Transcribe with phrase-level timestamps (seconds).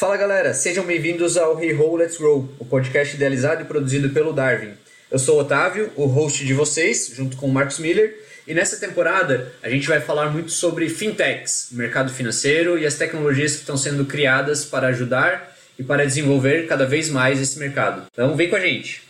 [0.00, 4.32] Fala galera, sejam bem-vindos ao Hey Ho Let's Grow, o podcast idealizado e produzido pelo
[4.32, 4.70] Darwin.
[5.10, 8.18] Eu sou o Otávio, o host de vocês, junto com o Marcos Miller,
[8.48, 12.94] e nessa temporada a gente vai falar muito sobre fintechs, o mercado financeiro e as
[12.94, 18.06] tecnologias que estão sendo criadas para ajudar e para desenvolver cada vez mais esse mercado.
[18.10, 19.02] Então vem com a gente!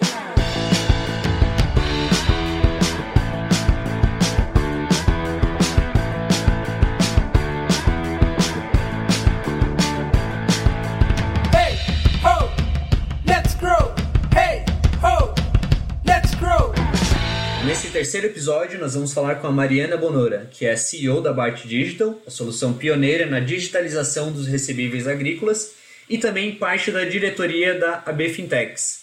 [18.11, 22.21] Terceiro episódio, nós vamos falar com a Mariana Bonora, que é CEO da Bart Digital,
[22.27, 25.75] a solução pioneira na digitalização dos recebíveis agrícolas
[26.09, 29.03] e também parte da diretoria da AB Fintechs.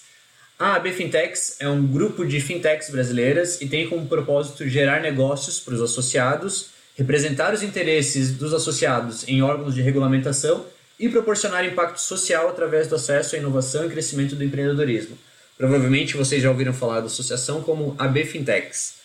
[0.59, 5.57] A AB Fintechs é um grupo de fintechs brasileiras e tem como propósito gerar negócios
[5.57, 10.65] para os associados, representar os interesses dos associados em órgãos de regulamentação
[10.99, 15.17] e proporcionar impacto social através do acesso à inovação e crescimento do empreendedorismo.
[15.57, 18.96] Provavelmente vocês já ouviram falar da associação como AB Fintechs.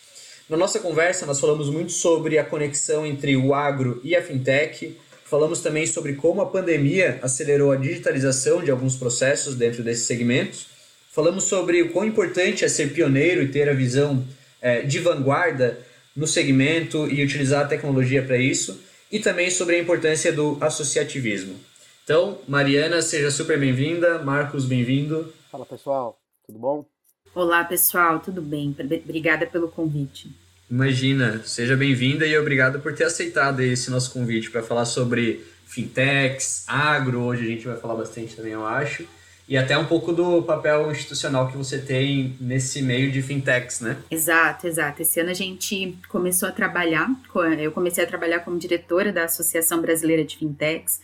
[0.49, 4.97] Na nossa conversa, nós falamos muito sobre a conexão entre o agro e a fintech.
[5.23, 10.67] Falamos também sobre como a pandemia acelerou a digitalização de alguns processos dentro desses segmentos.
[11.09, 14.23] Falamos sobre o quão importante é ser pioneiro e ter a visão
[14.61, 15.79] é, de vanguarda
[16.15, 18.81] no segmento e utilizar a tecnologia para isso.
[19.09, 21.55] E também sobre a importância do associativismo.
[22.03, 24.19] Então, Mariana, seja super bem-vinda.
[24.19, 25.31] Marcos, bem-vindo.
[25.49, 26.92] Fala pessoal, tudo bom?
[27.35, 28.75] Olá, pessoal, tudo bem?
[28.79, 30.29] Obrigada pelo convite.
[30.69, 36.63] Imagina, seja bem-vinda e obrigado por ter aceitado esse nosso convite para falar sobre fintechs,
[36.67, 39.07] agro, hoje a gente vai falar bastante também, eu acho,
[39.49, 43.97] e até um pouco do papel institucional que você tem nesse meio de fintechs, né?
[44.11, 45.01] Exato, exato.
[45.01, 47.09] Esse ano a gente começou a trabalhar,
[47.59, 51.01] eu comecei a trabalhar como diretora da Associação Brasileira de Fintechs,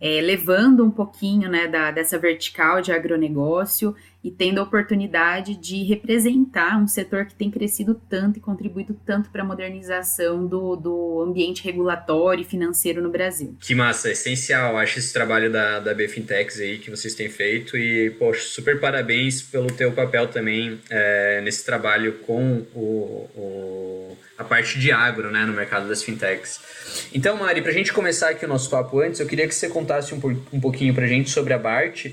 [0.00, 5.82] é, levando um pouquinho né, da, dessa vertical de agronegócio e tendo a oportunidade de
[5.82, 11.22] representar um setor que tem crescido tanto e contribuído tanto para a modernização do, do
[11.22, 13.56] ambiente regulatório e financeiro no Brasil.
[13.60, 14.78] Que massa, essencial.
[14.78, 19.42] Acho esse trabalho da, da BFintex aí que vocês têm feito e, poxa, super parabéns
[19.42, 25.44] pelo teu papel também é, nesse trabalho com o, o, a parte de agro né,
[25.44, 26.60] no mercado das fintechs.
[27.12, 29.68] Então, Mari, para a gente começar aqui o nosso papo antes, eu queria que você
[29.68, 30.20] contasse um,
[30.52, 32.06] um pouquinho para a gente sobre a Bart.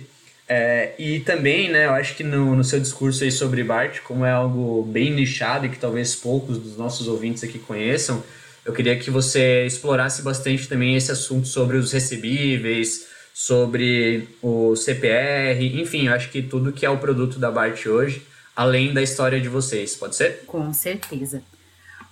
[0.51, 4.25] É, e também, né, eu acho que no, no seu discurso aí sobre Bart, como
[4.25, 8.23] é algo bem nichado e que talvez poucos dos nossos ouvintes aqui conheçam,
[8.65, 15.79] eu queria que você explorasse bastante também esse assunto sobre os recebíveis, sobre o CPR,
[15.79, 18.23] enfim, eu acho que tudo que é o produto da Bart hoje,
[18.55, 20.43] além da história de vocês, pode ser?
[20.47, 21.43] Com certeza.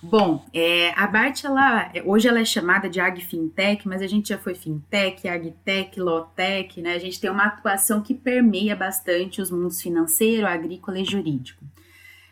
[0.00, 4.38] Bom, é, a BART, ela, hoje ela é chamada de AgFintech, mas a gente já
[4.38, 6.94] foi Fintech, AgTech, Lotech, né?
[6.94, 11.64] A gente tem uma atuação que permeia bastante os mundos financeiro, agrícola e jurídico.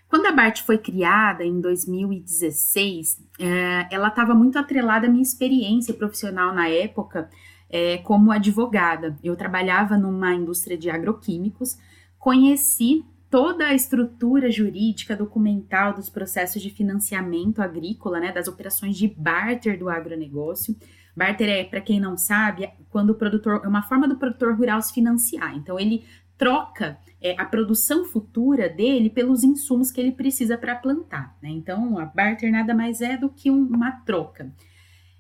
[0.09, 5.93] Quando a BART foi criada em 2016, é, ela estava muito atrelada à minha experiência
[5.93, 7.29] profissional na época
[7.69, 9.19] é, como advogada.
[9.25, 11.77] Eu trabalhava numa indústria de agroquímicos,
[12.17, 13.05] conheci
[13.37, 19.79] toda a estrutura jurídica documental dos processos de financiamento agrícola, né, das operações de barter
[19.79, 20.75] do agronegócio.
[21.15, 24.81] Barter é, para quem não sabe, quando o produtor é uma forma do produtor rural
[24.81, 25.55] se financiar.
[25.55, 26.03] Então ele
[26.39, 31.37] troca é, a produção futura dele pelos insumos que ele precisa para plantar.
[31.43, 31.51] Né?
[31.51, 34.51] Então a barter nada mais é do que um, uma troca.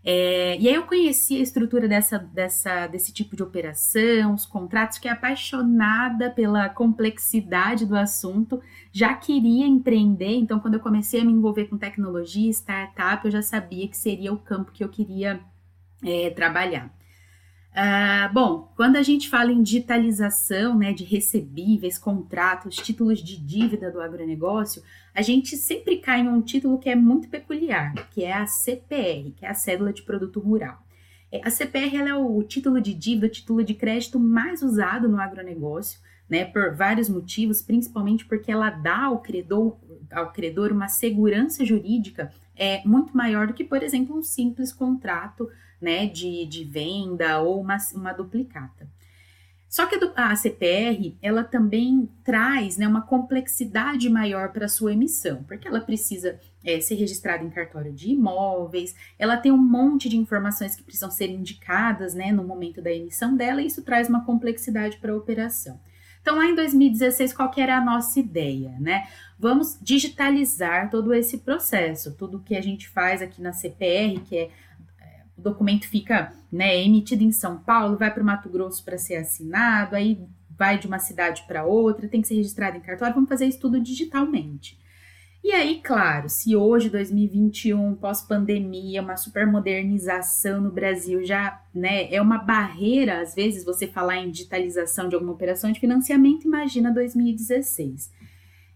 [0.08, 4.98] É, e aí eu conheci a estrutura dessa, dessa, desse tipo de operação, os contratos,
[4.98, 8.62] fiquei apaixonada pela complexidade do assunto,
[8.92, 13.42] já queria empreender, então quando eu comecei a me envolver com tecnologia, startup, eu já
[13.42, 15.40] sabia que seria o campo que eu queria
[16.04, 16.88] é, trabalhar.
[17.76, 23.90] Uh, bom, quando a gente fala em digitalização né, de recebíveis, contratos, títulos de dívida
[23.90, 24.82] do agronegócio,
[25.14, 29.30] a gente sempre cai em um título que é muito peculiar, que é a CPR,
[29.36, 30.82] que é a Cédula de Produto Rural.
[31.30, 35.20] É, a CPR é o título de dívida, o título de crédito mais usado no
[35.20, 36.00] agronegócio,
[36.30, 39.76] né, por vários motivos, principalmente porque ela dá ao credor,
[40.10, 45.46] ao credor uma segurança jurídica é, muito maior do que, por exemplo, um simples contrato
[45.80, 48.88] né, de, de venda ou uma, uma duplicata.
[49.68, 55.42] Só que a CPR, ela também traz né, uma complexidade maior para a sua emissão,
[55.44, 60.16] porque ela precisa é, ser registrada em cartório de imóveis, ela tem um monte de
[60.16, 64.24] informações que precisam ser indicadas né, no momento da emissão dela, e isso traz uma
[64.24, 65.78] complexidade para a operação.
[66.22, 69.06] Então, lá em 2016, qual que era a nossa ideia, né?
[69.38, 74.50] Vamos digitalizar todo esse processo, tudo que a gente faz aqui na CPR, que é
[75.36, 79.16] o documento fica né, emitido em São Paulo, vai para o Mato Grosso para ser
[79.16, 80.18] assinado, aí
[80.56, 83.60] vai de uma cidade para outra, tem que ser registrado em cartório, vamos fazer isso
[83.60, 84.78] tudo digitalmente.
[85.44, 92.38] E aí, claro, se hoje, 2021, pós-pandemia, uma supermodernização no Brasil já né, é uma
[92.38, 98.10] barreira, às vezes, você falar em digitalização de alguma operação de financiamento, imagina 2016.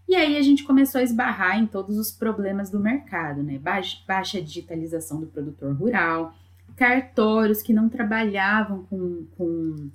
[0.07, 3.57] E aí a gente começou a esbarrar em todos os problemas do mercado, né?
[3.57, 6.33] Baixa, baixa digitalização do produtor rural,
[6.75, 9.89] cartórios que não trabalhavam com, com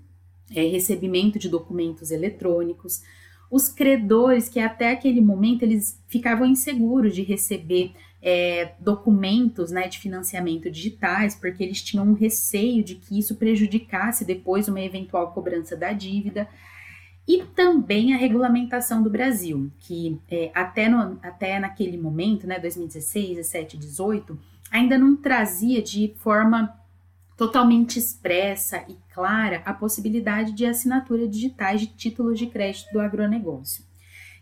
[0.55, 3.03] é, recebimento de documentos eletrônicos,
[3.51, 9.99] os credores que até aquele momento eles ficavam inseguros de receber é, documentos né, de
[9.99, 15.77] financiamento digitais, porque eles tinham um receio de que isso prejudicasse depois uma eventual cobrança
[15.77, 16.49] da dívida.
[17.29, 23.37] E também a regulamentação do Brasil, que é, até, no, até naquele momento, né, 2016,
[23.37, 24.39] 17, 18,
[24.77, 26.75] ainda não trazia de forma
[27.37, 33.85] totalmente expressa e clara a possibilidade de assinatura digitais de títulos de crédito do agronegócio.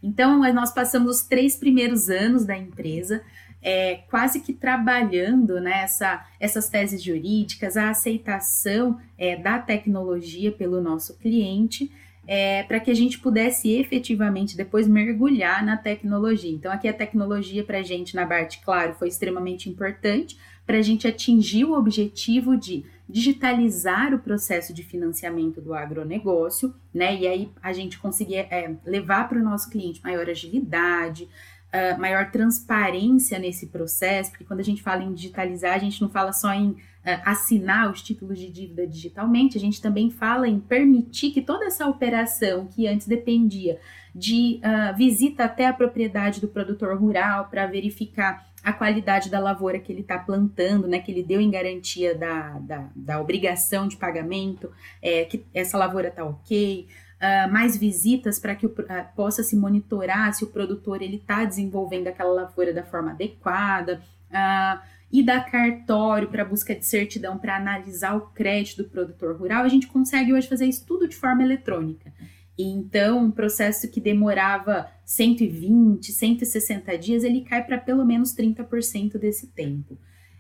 [0.03, 3.23] Então, nós passamos os três primeiros anos da empresa
[3.63, 10.83] é, quase que trabalhando nessa né, essas teses jurídicas, a aceitação é, da tecnologia pelo
[10.83, 11.91] nosso cliente,
[12.27, 16.51] é, para que a gente pudesse efetivamente depois mergulhar na tecnologia.
[16.51, 20.83] Então, aqui a tecnologia para a gente na BART, claro, foi extremamente importante, para a
[20.83, 27.15] gente atingir o objetivo de digitalizar o processo de financiamento do agronegócio, né?
[27.15, 31.29] E aí a gente conseguir é, levar para o nosso cliente maior agilidade,
[31.75, 36.09] uh, maior transparência nesse processo, porque quando a gente fala em digitalizar, a gente não
[36.09, 36.77] fala só em
[37.25, 41.87] assinar os títulos de dívida digitalmente, a gente também fala em permitir que toda essa
[41.87, 43.79] operação que antes dependia
[44.15, 49.79] de uh, visita até a propriedade do produtor rural para verificar a qualidade da lavoura
[49.79, 53.97] que ele está plantando, né, que ele deu em garantia da, da, da obrigação de
[53.97, 54.71] pagamento,
[55.03, 56.89] é, que essa lavoura está ok,
[57.21, 61.45] uh, mais visitas para que o, uh, possa se monitorar se o produtor ele está
[61.45, 64.01] desenvolvendo aquela lavoura da forma adequada,
[64.31, 69.63] uh, e da cartório para busca de certidão para analisar o crédito do produtor rural,
[69.63, 72.13] a gente consegue hoje fazer isso tudo de forma eletrônica.
[72.59, 79.47] Então, um processo que demorava 120, 160 dias, ele cai para pelo menos 30% desse
[79.47, 79.97] tempo.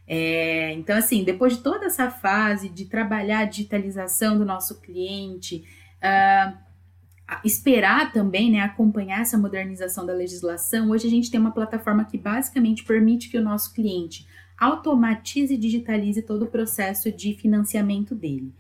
[0.09, 5.65] É, então, assim, depois de toda essa fase de trabalhar a digitalização do nosso cliente,
[6.03, 6.59] uh,
[7.45, 12.19] esperar também, né, acompanhar essa modernização da legislação, hoje a gente tem uma plataforma que
[12.19, 14.27] basicamente permite que o nosso cliente
[14.65, 18.53] automatize e digitalize todo o processo de financiamento dele.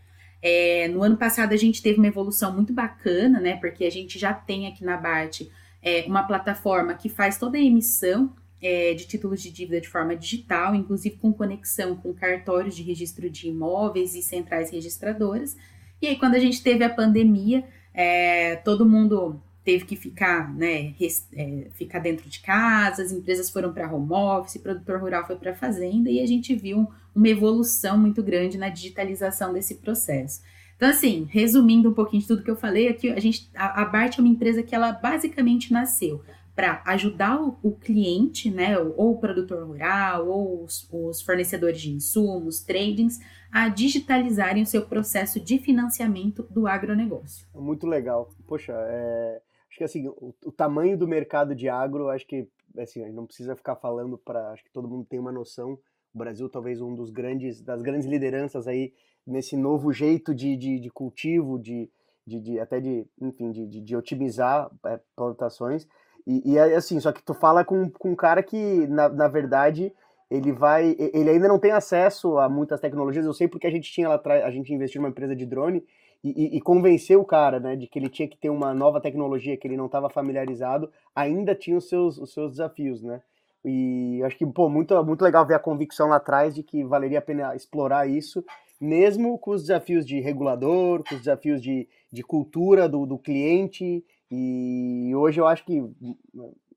[0.42, 3.56] É, no ano passado a gente teve uma evolução muito bacana, né?
[3.56, 5.42] Porque a gente já tem aqui na BART
[5.82, 10.14] é, uma plataforma que faz toda a emissão é, de títulos de dívida de forma
[10.16, 15.56] digital, inclusive com conexão com cartórios de registro de imóveis e centrais registradoras.
[16.00, 17.64] E aí, quando a gente teve a pandemia,
[17.94, 23.48] é, todo mundo teve que ficar, né, res, é, ficar dentro de casa, as empresas
[23.48, 26.86] foram para home office, o produtor rural foi para a fazenda e a gente viu
[27.14, 30.42] uma evolução muito grande na digitalização desse processo.
[30.76, 33.84] Então, assim, resumindo um pouquinho de tudo que eu falei, aqui a gente, a, a
[33.86, 36.22] BART é uma empresa que ela basicamente nasceu
[36.54, 41.90] para ajudar o, o, cliente, né, ou o produtor rural, ou os, os fornecedores de
[41.90, 43.18] insumos, tradings,
[43.50, 47.46] a digitalizarem o seu processo de financiamento do agronegócio.
[47.54, 48.30] Muito legal.
[48.46, 49.40] Poxa, é,
[49.74, 53.16] acho que assim, o, o, tamanho do mercado de agro, acho que assim, a gente
[53.16, 55.78] não precisa ficar falando para, acho que todo mundo tem uma noção.
[56.14, 58.92] O Brasil talvez um dos grandes, das grandes lideranças aí
[59.26, 61.90] nesse novo jeito de, de, de cultivo, de,
[62.24, 65.88] de, de, até de, enfim, de, de, de otimizar é, plantações.
[66.24, 69.28] E, e é assim, só que tu fala com, com um cara que, na, na
[69.28, 69.92] verdade,
[70.30, 70.94] ele vai.
[70.98, 73.26] Ele ainda não tem acesso a muitas tecnologias.
[73.26, 75.84] Eu sei porque a gente tinha lá atrás, a gente investiu numa empresa de drone
[76.24, 79.58] e, e, convenceu o cara, né, de que ele tinha que ter uma nova tecnologia
[79.58, 83.20] que ele não estava familiarizado, ainda tinha os seus, os seus desafios, né?
[83.62, 87.18] E acho que, pô, muito, muito legal ver a convicção lá atrás de que valeria
[87.18, 88.42] a pena explorar isso,
[88.80, 94.04] mesmo com os desafios de regulador, com os desafios de, de cultura do, do cliente.
[94.30, 95.82] E hoje eu acho que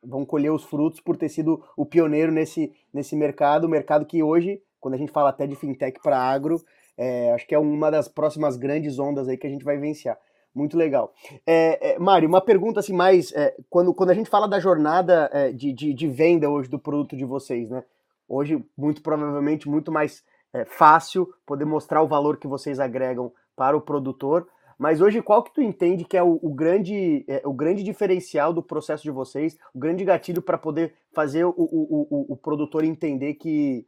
[0.04, 4.62] vão colher os frutos por ter sido o pioneiro nesse, nesse mercado, mercado que hoje,
[4.80, 6.62] quando a gente fala até de fintech para agro,
[6.98, 10.18] é, acho que é uma das próximas grandes ondas aí que a gente vai vivenciar.
[10.54, 11.14] Muito legal.
[11.46, 13.32] É, é, Mário, uma pergunta assim mais.
[13.34, 16.80] É, quando, quando a gente fala da jornada é, de, de, de, venda hoje do
[16.80, 17.84] produto de vocês, né?
[18.28, 23.78] Hoje, muito provavelmente, muito mais é, fácil poder mostrar o valor que vocês agregam para
[23.78, 24.48] o produtor.
[24.80, 28.52] Mas hoje, qual que tu entende que é o, o grande, é, o grande diferencial
[28.52, 32.84] do processo de vocês, o grande gatilho para poder fazer o, o, o, o produtor
[32.84, 33.86] entender que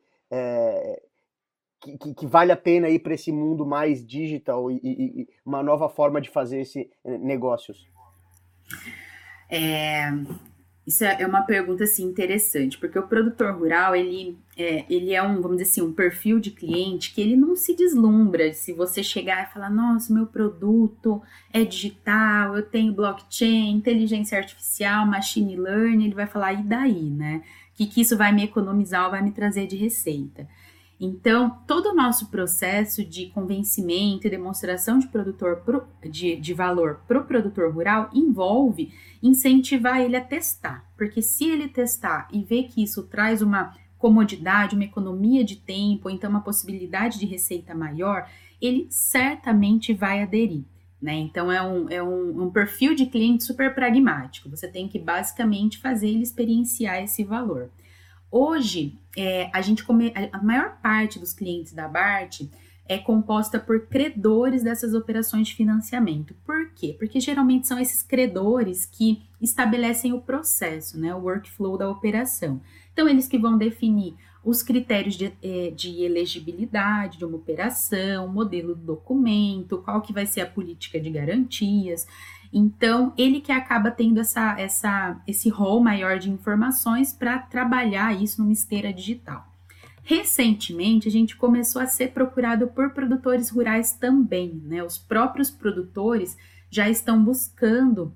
[1.80, 5.64] que, que, vale a pena ir para esse mundo mais digital e, e, e, uma
[5.64, 7.88] nova forma de fazer esse eh, negócios?
[9.50, 10.12] É,
[10.90, 15.22] isso é, é uma pergunta assim interessante, porque o produtor rural ele é, ele é
[15.22, 19.04] um, vamos dizer assim, um perfil de cliente que ele não se deslumbra se você
[19.04, 21.22] chegar e falar, nossa, meu produto
[21.54, 27.44] é digital, eu tenho blockchain, inteligência artificial, machine learning, ele vai falar, e daí, né?
[27.72, 30.48] O que, que isso vai me economizar ou vai me trazer de receita?
[31.00, 37.00] Então, todo o nosso processo de convencimento e demonstração de produtor pro, de, de valor
[37.08, 42.63] para o produtor rural envolve incentivar ele a testar, porque se ele testar e ver
[42.63, 48.29] que isso traz uma comodidade, uma economia de tempo, então uma possibilidade de receita maior,
[48.62, 50.63] ele certamente vai aderir.
[51.01, 51.13] Né?
[51.15, 54.50] Então é um, é um, um perfil de cliente super pragmático.
[54.50, 57.70] Você tem que basicamente fazer ele experienciar esse valor.
[58.32, 62.42] Hoje, é, a gente come, a maior parte dos clientes da BART
[62.90, 66.34] é composta por credores dessas operações de financiamento.
[66.44, 66.96] Por quê?
[66.98, 72.60] Porque geralmente são esses credores que estabelecem o processo, né, o workflow da operação.
[72.92, 78.74] Então, eles que vão definir os critérios de, é, de elegibilidade de uma operação, modelo
[78.74, 82.08] do documento, qual que vai ser a política de garantias.
[82.51, 88.41] Então, ele que acaba tendo essa, essa, esse rol maior de informações para trabalhar isso
[88.41, 89.48] numa esteira digital.
[90.03, 94.84] Recentemente, a gente começou a ser procurado por produtores rurais também, né?
[94.84, 96.36] Os próprios produtores
[96.72, 98.12] já estão buscando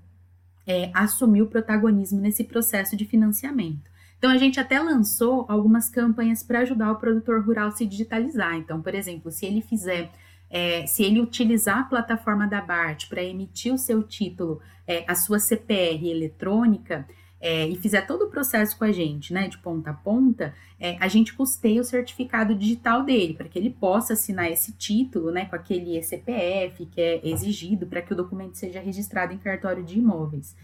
[0.65, 3.91] é, assumir o protagonismo nesse processo de financiamento.
[4.17, 8.55] Então, a gente até lançou algumas campanhas para ajudar o produtor rural a se digitalizar.
[8.55, 10.09] Então, por exemplo, se ele fizer
[10.53, 15.15] é, se ele utilizar a plataforma da BART para emitir o seu título, é, a
[15.15, 17.07] sua CPR eletrônica,
[17.41, 20.95] é, e fizer todo o processo com a gente, né, de ponta a ponta, é,
[20.99, 25.45] a gente custeia o certificado digital dele, para que ele possa assinar esse título, né,
[25.45, 29.97] com aquele CPF que é exigido para que o documento seja registrado em cartório de
[29.97, 30.55] imóveis.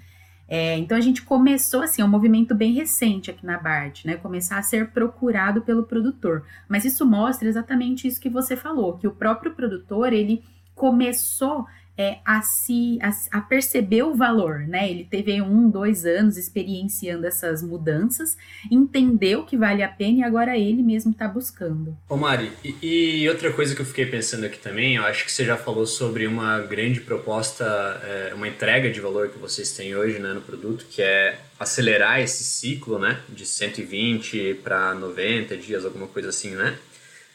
[0.51, 4.17] É, então a gente começou assim, é um movimento bem recente aqui na BART, né?
[4.17, 6.43] Começar a ser procurado pelo produtor.
[6.67, 11.67] Mas isso mostra exatamente isso que você falou, que o próprio produtor ele começou
[11.99, 14.89] é, a se a, a, perceber o valor, né?
[14.89, 18.37] Ele teve um, dois anos experienciando essas mudanças,
[18.71, 21.97] entendeu que vale a pena e agora ele mesmo está buscando.
[22.07, 25.31] Ô Mari, e, e, outra coisa que eu fiquei pensando aqui também, eu acho que
[25.31, 27.65] você já falou sobre uma grande proposta,
[28.05, 32.21] é, uma entrega de valor que vocês têm hoje né, no produto, que é acelerar
[32.21, 33.19] esse ciclo, né?
[33.27, 36.77] De 120 para 90 dias, alguma coisa assim, né?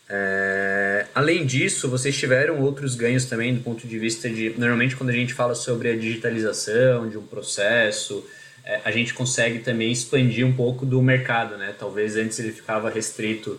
[0.08, 4.50] É, além disso, vocês tiveram outros ganhos também do ponto de vista de.
[4.58, 8.24] Normalmente, quando a gente fala sobre a digitalização de um processo,
[8.64, 11.74] é, a gente consegue também expandir um pouco do mercado, né?
[11.78, 13.58] Talvez antes ele ficava restrito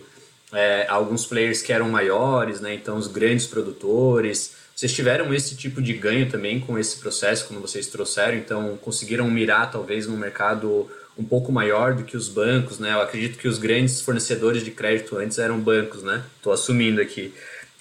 [0.52, 2.74] é, a alguns players que eram maiores, né?
[2.74, 4.54] Então, os grandes produtores.
[4.74, 8.36] Vocês tiveram esse tipo de ganho também com esse processo, como vocês trouxeram?
[8.36, 12.92] Então, conseguiram mirar talvez no mercado um pouco maior do que os bancos, né?
[12.92, 16.22] Eu acredito que os grandes fornecedores de crédito antes eram bancos, né?
[16.36, 17.32] Estou assumindo aqui.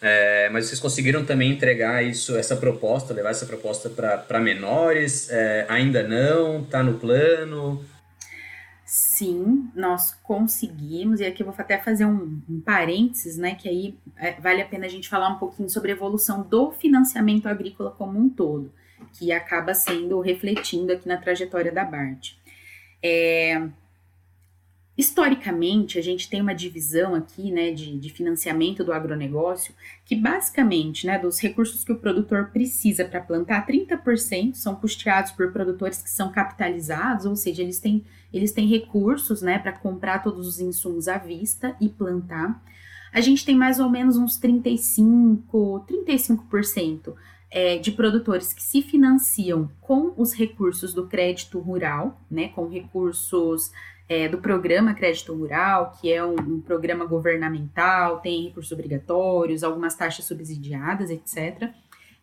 [0.01, 5.29] É, mas vocês conseguiram também entregar isso, essa proposta, levar essa proposta para menores?
[5.29, 6.61] É, ainda não?
[6.61, 7.83] Está no plano?
[8.85, 13.55] Sim, nós conseguimos, e aqui eu vou até fazer um, um parênteses, né?
[13.55, 16.71] Que aí é, vale a pena a gente falar um pouquinho sobre a evolução do
[16.71, 18.71] financiamento agrícola como um todo,
[19.13, 22.35] que acaba sendo refletindo aqui na trajetória da BART.
[23.07, 23.69] É,
[24.97, 31.05] historicamente, a gente tem uma divisão aqui né, de, de financiamento do agronegócio que, basicamente,
[31.05, 36.09] né, dos recursos que o produtor precisa para plantar, 30% são custeados por produtores que
[36.09, 41.07] são capitalizados, ou seja, eles têm, eles têm recursos né, para comprar todos os insumos
[41.07, 42.59] à vista e plantar.
[43.13, 47.13] A gente tem mais ou menos uns 35, 35%
[47.55, 53.71] é, de produtores que se financiam com os recursos do crédito rural, né, com recursos
[54.09, 59.95] é, do programa Crédito Rural, que é um, um, programa governamental, tem recursos obrigatórios, algumas
[59.95, 61.71] taxas subsidiadas, etc.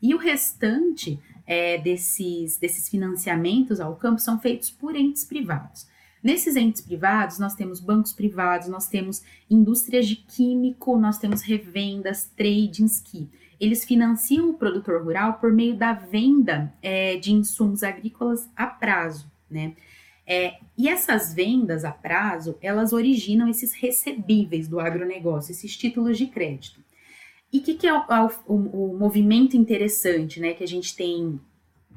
[0.03, 5.89] E o restante é, desses, desses financiamentos ao campo são feitos por entes privados.
[6.23, 12.31] Nesses entes privados, nós temos bancos privados, nós temos indústrias de químico, nós temos revendas,
[12.37, 13.31] tradings que
[13.63, 19.31] eles financiam o produtor rural por meio da venda é, de insumos agrícolas a prazo,
[19.49, 19.77] né?
[20.27, 26.27] É, e essas vendas a prazo, elas originam esses recebíveis do agronegócio, esses títulos de
[26.27, 26.81] crédito.
[27.53, 28.03] E o que, que, é o,
[28.47, 31.41] o, o, movimento interessante né, que a gente tem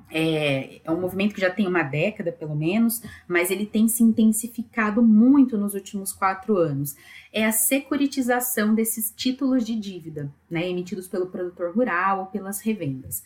[0.10, 4.04] é, é, um movimento que já tem uma década, pelo menos, mas ele tem se
[4.04, 6.96] intensificado muito nos últimos quatro anos.
[7.34, 13.24] É a securitização desses títulos de dívida, né, emitidos pelo produtor rural ou pelas revendas.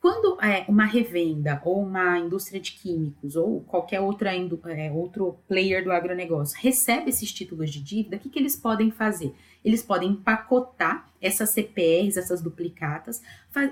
[0.00, 5.84] Quando é, uma revenda ou uma indústria de químicos ou qualquer outra, é, outro player
[5.84, 9.34] do agronegócio recebe esses títulos de dívida, o que, que eles podem fazer?
[9.64, 13.22] Eles podem empacotar essas CPRs, essas duplicatas,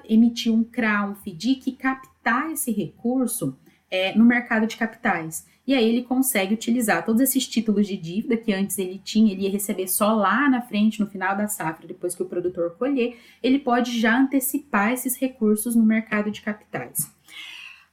[0.09, 3.57] emitir um CRA, um FDIC e captar esse recurso
[3.91, 5.47] é, no mercado de capitais.
[5.67, 9.43] E aí ele consegue utilizar todos esses títulos de dívida que antes ele tinha, ele
[9.43, 13.19] ia receber só lá na frente, no final da safra, depois que o produtor colher,
[13.43, 17.11] ele pode já antecipar esses recursos no mercado de capitais.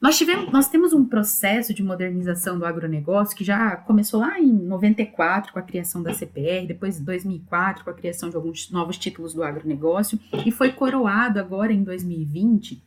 [0.06, 4.54] Nós, tivemos, nós temos um processo de modernização do agronegócio que já começou lá em
[4.54, 9.00] 94 com a criação da CPR, depois em 2004 com a criação de alguns novos
[9.00, 12.84] títulos do agronegócio e foi coroado agora em 2020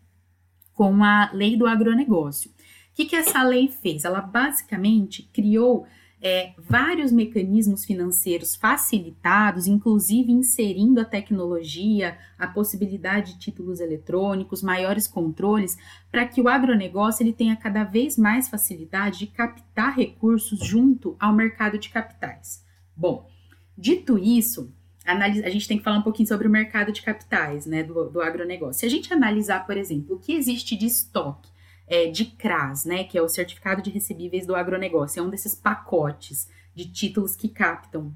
[0.73, 2.53] com a Lei do Agronegócio
[2.99, 4.05] que, que essa lei fez?
[4.05, 5.87] Ela basicamente criou
[6.21, 15.07] é, vários mecanismos financeiros facilitados, inclusive inserindo a tecnologia, a possibilidade de títulos eletrônicos, maiores
[15.07, 15.77] controles,
[16.11, 21.33] para que o agronegócio ele tenha cada vez mais facilidade de captar recursos junto ao
[21.33, 22.65] mercado de capitais.
[22.97, 23.29] Bom,
[23.77, 24.73] dito isso,
[25.05, 28.21] a gente tem que falar um pouquinho sobre o mercado de capitais né, do, do
[28.21, 28.81] agronegócio.
[28.81, 31.49] Se a gente analisar, por exemplo, o que existe de estoque
[31.88, 35.54] é, de CRAS, né, que é o Certificado de Recebíveis do Agronegócio, é um desses
[35.54, 38.14] pacotes de títulos que captam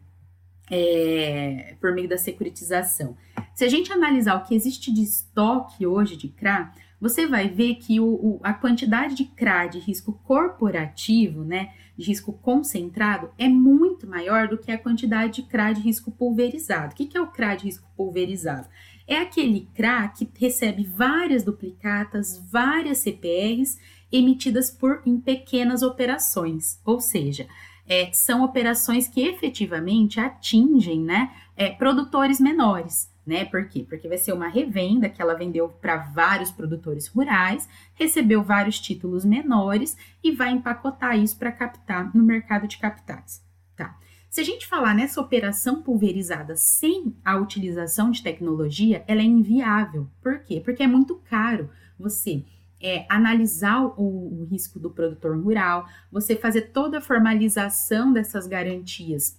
[0.70, 3.16] é, por meio da securitização.
[3.54, 7.74] Se a gente analisar o que existe de estoque hoje de CRA, você vai ver
[7.74, 13.48] que o, o, a quantidade de CRA de risco corporativo, né, de risco concentrado, é
[13.48, 16.92] muito maior do que a quantidade de CRA de risco pulverizado.
[16.92, 18.68] O que, que é o CRA de risco pulverizado?
[19.06, 23.78] É aquele CRA que recebe várias duplicatas, várias CPRs
[24.10, 27.46] emitidas por em pequenas operações, ou seja,
[27.86, 33.10] é, são operações que efetivamente atingem né, é, produtores menores.
[33.24, 33.44] Né?
[33.44, 33.86] Por quê?
[33.88, 39.24] Porque vai ser uma revenda que ela vendeu para vários produtores rurais, recebeu vários títulos
[39.24, 43.40] menores e vai empacotar isso para captar no mercado de capitais.
[43.76, 43.96] Tá?
[44.32, 50.08] Se a gente falar nessa operação pulverizada sem a utilização de tecnologia, ela é inviável.
[50.22, 50.58] Por quê?
[50.58, 51.68] Porque é muito caro
[51.98, 52.42] você
[52.80, 59.38] é, analisar o, o risco do produtor rural, você fazer toda a formalização dessas garantias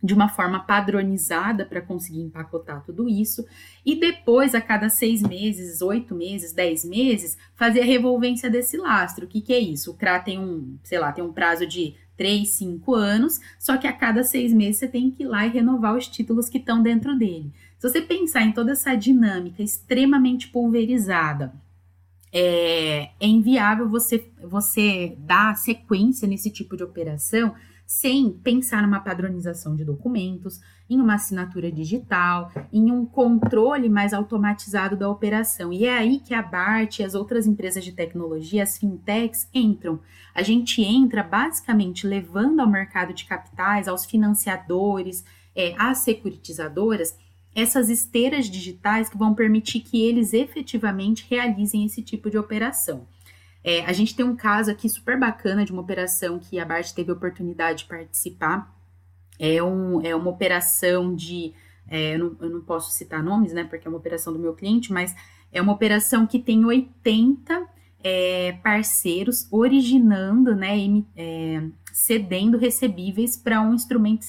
[0.00, 3.44] de uma forma padronizada para conseguir empacotar tudo isso,
[3.84, 9.26] e depois, a cada seis meses, oito meses, dez meses, fazer a revolvência desse lastro.
[9.26, 9.90] O que, que é isso?
[9.90, 13.86] O CRA tem um, sei lá, tem um prazo de 3, 5 anos, só que
[13.86, 16.82] a cada seis meses você tem que ir lá e renovar os títulos que estão
[16.82, 17.50] dentro dele.
[17.78, 21.50] Se você pensar em toda essa dinâmica extremamente pulverizada,
[22.30, 27.54] é, é inviável você, você dar sequência nesse tipo de operação
[27.86, 34.96] sem pensar numa padronização de documentos, em uma assinatura digital, em um controle mais automatizado
[34.96, 35.72] da operação.
[35.72, 40.00] E é aí que a BART e as outras empresas de tecnologia, as fintechs, entram.
[40.34, 45.24] A gente entra basicamente levando ao mercado de capitais, aos financiadores,
[45.54, 47.16] é, às securitizadoras,
[47.54, 53.06] essas esteiras digitais que vão permitir que eles efetivamente realizem esse tipo de operação.
[53.62, 56.92] É, a gente tem um caso aqui super bacana de uma operação que a Bart
[56.92, 58.79] teve a oportunidade de participar.
[59.40, 61.54] É, um, é uma operação de.
[61.88, 63.64] É, eu, não, eu, não, posso citar nomes, né?
[63.64, 65.16] Porque é uma operação do meu cliente, mas
[65.50, 67.66] é uma operação que tem 80
[68.04, 70.76] é, parceiros originando, né?
[71.16, 74.26] É, cedendo recebíveis para um instrumento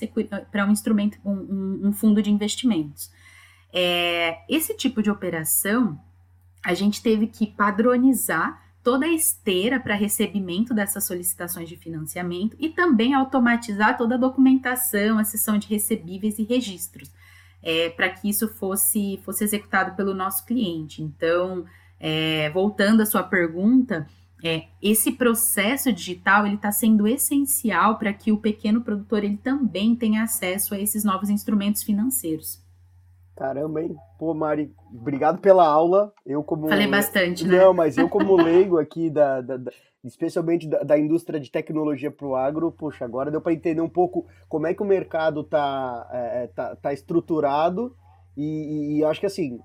[0.50, 3.12] para um instrumento, um, um, fundo de investimentos.
[3.74, 6.00] É, esse tipo de operação
[6.63, 12.70] a gente teve que padronizar toda a esteira para recebimento dessas solicitações de financiamento e
[12.70, 17.12] também automatizar toda a documentação, a sessão de recebíveis e registros,
[17.62, 21.02] é, para que isso fosse, fosse executado pelo nosso cliente.
[21.02, 21.65] Então,
[22.00, 24.08] é, voltando à sua pergunta,
[24.44, 29.96] é, esse processo digital ele está sendo essencial para que o pequeno produtor ele também
[29.96, 32.61] tenha acesso a esses novos instrumentos financeiros.
[33.36, 33.96] Caramba, hein?
[34.20, 36.13] Pô, Mari, obrigado pela aula.
[36.26, 37.58] Eu como falei bastante, né?
[37.58, 39.72] Não, mas eu como leigo aqui da, da, da
[40.04, 43.89] especialmente da, da, indústria de tecnologia para o agro, poxa, agora deu para entender um
[43.89, 47.96] pouco como é que o mercado tá, é, é, tá, tá estruturado
[48.36, 49.60] e, e, acho que assim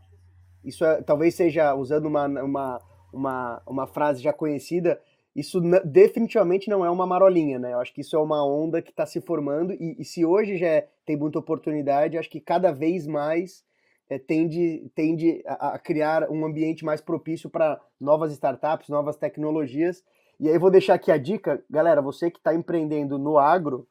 [0.65, 2.81] isso é, talvez seja usando uma, uma,
[3.13, 5.01] uma, uma frase já conhecida,
[5.37, 7.75] isso definitivamente não é uma marolinha, né?
[7.75, 10.57] Eu acho que isso é uma onda que está se formando e, e, se hoje
[10.57, 13.63] já é, tem muita oportunidade, acho que cada vez mais
[14.09, 20.03] é, tende, tende a, a, criar um ambiente mais propício para novas startups, novas tecnologias.
[20.41, 23.87] E aí vou deixar aqui a dica, galera, você que está empreendendo no agro,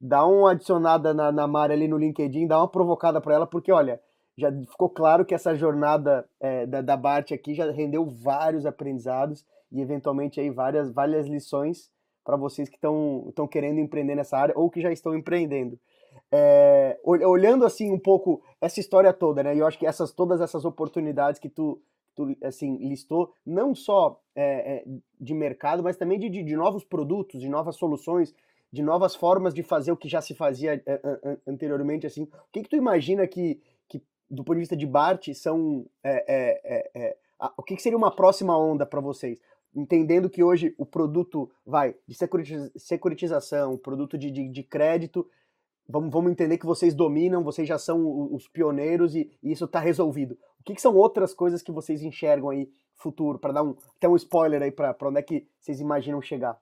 [0.00, 4.00] dá uma adicionada na, na ali no LinkedIn, dá uma provocada para ela, porque olha,
[4.38, 9.44] já ficou claro que essa jornada é, da, da Bart aqui já rendeu vários aprendizados
[9.72, 11.90] e eventualmente aí várias, várias lições
[12.24, 15.76] para vocês que estão querendo empreender nessa área ou que já estão empreendendo.
[16.30, 19.56] É, olhando assim um pouco essa história toda, né?
[19.56, 21.80] Eu acho que essas todas essas oportunidades que tu,
[22.14, 24.84] tu assim listou, não só é, é,
[25.20, 28.32] de mercado, mas também de, de, de, novos produtos, de novas soluções,
[28.70, 32.06] de novas formas de fazer o que já se fazia é, anteriormente.
[32.06, 33.60] Assim, o que, que tu imagina que
[34.30, 37.16] do ponto de vista de Bart são é, é,
[37.56, 39.38] o que, que seria uma próxima onda para vocês?
[39.74, 42.16] entendendo que hoje o produto vai de
[42.76, 45.26] securitização, produto de, de, de crédito,
[45.88, 49.78] vamos, vamos entender que vocês dominam, vocês já são os pioneiros e, e isso está
[49.78, 50.36] resolvido.
[50.60, 54.08] O que, que, são outras coisas que vocês enxergam aí futuro, para dar um, até
[54.08, 56.58] um spoiler aí para onde é que vocês imaginam chegar?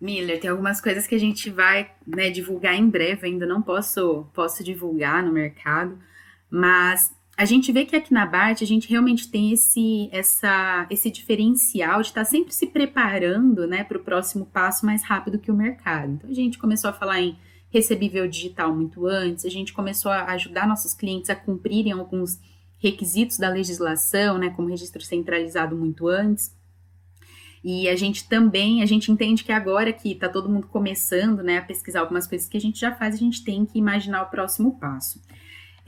[0.00, 4.26] Miller, tem algumas coisas que a gente vai né, divulgar em breve, ainda não posso,
[4.32, 5.98] posso divulgar no mercado,
[6.50, 11.08] mas a gente vê que aqui na BART a gente realmente tem esse, essa, esse
[11.08, 15.54] diferencial de estar sempre se preparando né, para o próximo passo mais rápido que o
[15.54, 16.14] mercado.
[16.14, 17.38] Então a gente começou a falar em
[17.70, 22.40] recebível digital muito antes, a gente começou a ajudar nossos clientes a cumprirem alguns
[22.78, 26.56] requisitos da legislação, né, como registro centralizado muito antes.
[27.62, 31.58] E a gente também, a gente entende que agora que está todo mundo começando, né,
[31.58, 34.30] a pesquisar algumas coisas que a gente já faz, a gente tem que imaginar o
[34.30, 35.20] próximo passo.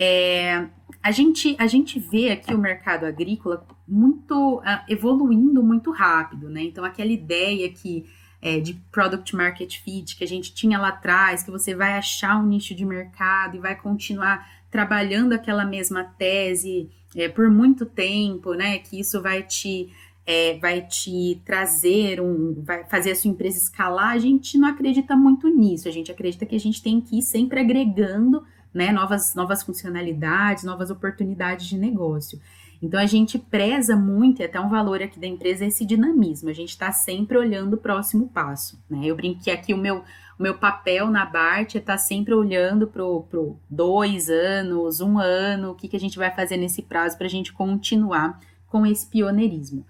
[0.03, 0.67] É,
[1.03, 6.63] a, gente, a gente vê aqui o mercado agrícola muito uh, evoluindo muito rápido, né?
[6.63, 8.07] Então aquela ideia que
[8.41, 12.41] é, de product market fit que a gente tinha lá atrás, que você vai achar
[12.41, 18.55] um nicho de mercado e vai continuar trabalhando aquela mesma tese é, por muito tempo,
[18.55, 18.79] né?
[18.79, 19.93] Que isso vai te
[20.27, 24.13] é, vai te trazer um, vai fazer a sua empresa escalar.
[24.13, 25.89] A gente não acredita muito nisso.
[25.89, 28.92] A gente acredita que a gente tem que ir sempre agregando, né?
[28.92, 32.40] Novas novas funcionalidades, novas oportunidades de negócio.
[32.83, 36.48] Então a gente preza muito, e até um valor aqui da empresa, é esse dinamismo.
[36.48, 38.83] A gente está sempre olhando o próximo passo.
[38.88, 39.02] Né?
[39.04, 40.02] Eu brinquei aqui o meu,
[40.38, 45.18] o meu papel na BART é estar tá sempre olhando para o dois anos, um
[45.18, 48.87] ano, o que, que a gente vai fazer nesse prazo para a gente continuar com
[48.87, 49.85] esse pioneirismo.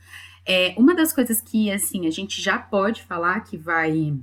[0.44, 4.14] É, uma das coisas que assim a gente já pode falar que vai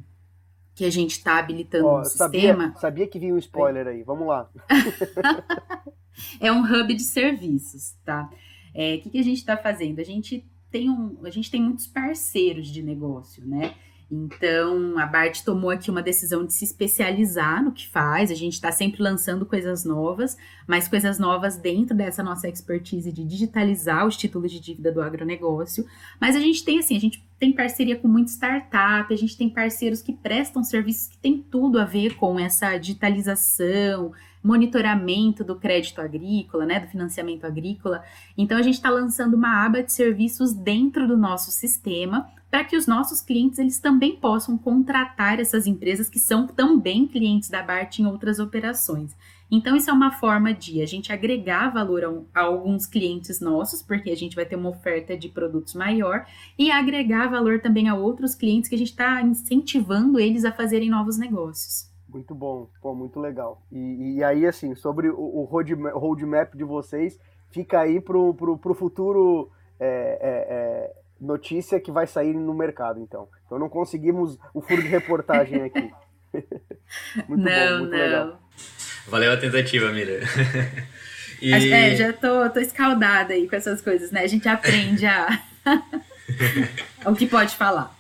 [0.78, 2.66] que a gente está habilitando oh, sistema.
[2.66, 4.48] Sabia, sabia que vinha um spoiler aí, vamos lá.
[6.40, 8.30] é um hub de serviços, tá?
[8.76, 10.00] É, o que, que a gente está fazendo?
[10.00, 13.74] A gente tem um, a gente tem muitos parceiros de negócio, né?
[14.10, 18.32] Então, a Bart tomou aqui uma decisão de se especializar no que faz.
[18.32, 23.26] A gente está sempre lançando coisas novas, mas coisas novas dentro dessa nossa expertise de
[23.26, 25.86] digitalizar os títulos de dívida do agronegócio.
[26.22, 29.50] Mas a gente tem, assim, a gente tem parceria com muita startup, a gente tem
[29.50, 34.14] parceiros que prestam serviços que têm tudo a ver com essa digitalização,
[34.48, 38.04] monitoramento do crédito agrícola, né, do financiamento agrícola.
[38.38, 42.78] Então a gente está lançando uma aba de serviços dentro do nosso sistema para que
[42.78, 48.00] os nossos clientes eles também possam contratar essas empresas que são também clientes da BART
[48.00, 49.16] em outras operações.
[49.50, 53.82] Então, isso é uma forma de a gente agregar valor a, a, alguns clientes nossos,
[53.82, 56.26] porque a gente vai ter uma oferta de produtos maior,
[56.60, 60.90] e agregar valor também a outros clientes que a gente está incentivando eles a fazerem
[60.90, 61.87] novos negócios.
[62.10, 63.62] Muito bom, pô, muito legal.
[63.72, 67.20] E, e aí, assim, sobre o, o roadmap, roadmap de vocês,
[67.52, 73.00] fica aí pro, pro, pro futuro é, é, é, notícia que vai sair no mercado,
[73.00, 73.28] então.
[73.46, 75.92] Então não conseguimos o furo de reportagem aqui.
[77.28, 77.98] muito não, bom, muito não.
[77.98, 78.42] legal.
[79.08, 80.20] Valeu a tentativa, Mira.
[81.42, 81.72] e...
[81.72, 84.22] É, já tô, tô escaldada aí com essas coisas, né?
[84.22, 85.44] A gente aprende a...
[87.06, 87.96] o que pode falar.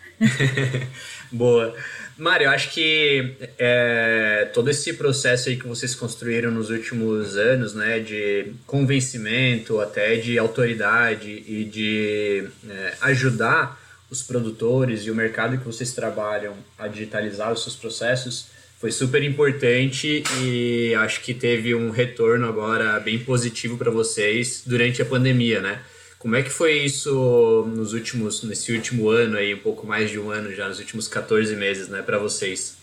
[1.31, 1.75] Boa.
[2.17, 7.75] Mário, eu acho que é, todo esse processo aí que vocês construíram nos últimos anos,
[7.75, 15.59] né, de convencimento, até de autoridade e de é, ajudar os produtores e o mercado
[15.59, 18.47] que vocês trabalham a digitalizar os seus processos,
[18.79, 25.01] foi super importante e acho que teve um retorno agora bem positivo para vocês durante
[25.01, 25.81] a pandemia, né?
[26.19, 30.19] Como é que foi isso nos últimos, nesse último ano aí, um pouco mais de
[30.19, 32.77] um ano já, nos últimos 14 meses, né, para vocês?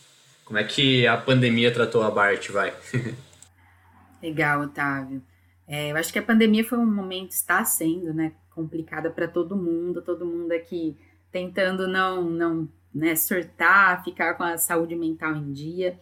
[0.45, 2.73] Como é que a pandemia tratou a Bart, vai?
[4.23, 5.23] Legal, Otávio.
[5.67, 9.57] É, eu acho que a pandemia foi um momento, está sendo, né, complicada para todo
[9.57, 10.97] mundo, todo mundo aqui
[11.33, 15.99] tentando não, não, né, surtar, ficar com a saúde mental em dia,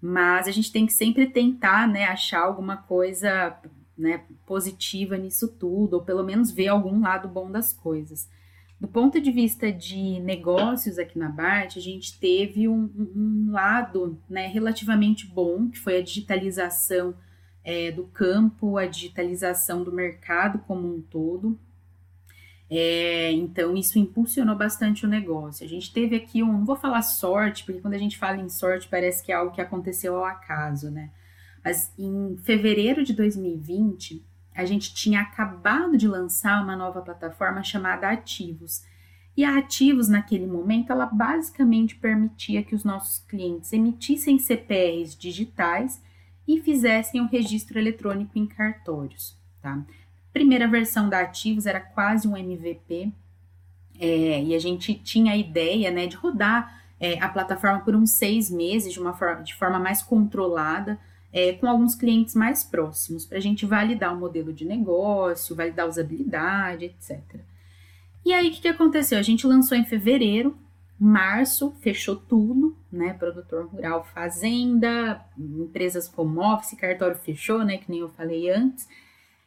[0.00, 3.56] mas a gente tem que sempre tentar, né, achar alguma coisa
[3.96, 8.28] né, positiva nisso tudo, ou pelo menos ver algum lado bom das coisas.
[8.80, 14.18] Do ponto de vista de negócios aqui na BART, a gente teve um, um lado
[14.28, 17.14] né, relativamente bom, que foi a digitalização
[17.64, 21.56] é, do campo, a digitalização do mercado como um todo.
[22.68, 25.64] É, então, isso impulsionou bastante o negócio.
[25.64, 28.48] A gente teve aqui um, não vou falar sorte, porque quando a gente fala em
[28.48, 31.10] sorte parece que é algo que aconteceu ao acaso, né?
[31.64, 38.10] Mas em fevereiro de 2020, a gente tinha acabado de lançar uma nova plataforma chamada
[38.10, 38.84] Ativos.
[39.36, 46.02] E a Ativos, naquele momento, ela basicamente permitia que os nossos clientes emitissem CPRs digitais
[46.46, 49.38] e fizessem o um registro eletrônico em cartórios.
[49.60, 49.82] Tá?
[50.32, 53.12] Primeira versão da Ativos era quase um MVP,
[53.98, 58.10] é, e a gente tinha a ideia né, de rodar é, a plataforma por uns
[58.10, 60.98] seis meses de, uma forma, de forma mais controlada,
[61.32, 65.86] é, com alguns clientes mais próximos, para a gente validar o modelo de negócio, validar
[65.86, 67.20] a usabilidade, etc.
[68.24, 69.18] E aí, o que, que aconteceu?
[69.18, 70.56] A gente lançou em fevereiro,
[70.98, 73.14] março, fechou tudo, né?
[73.14, 77.78] Produtor rural, fazenda, empresas home office, cartório fechou, né?
[77.78, 78.86] Que nem eu falei antes.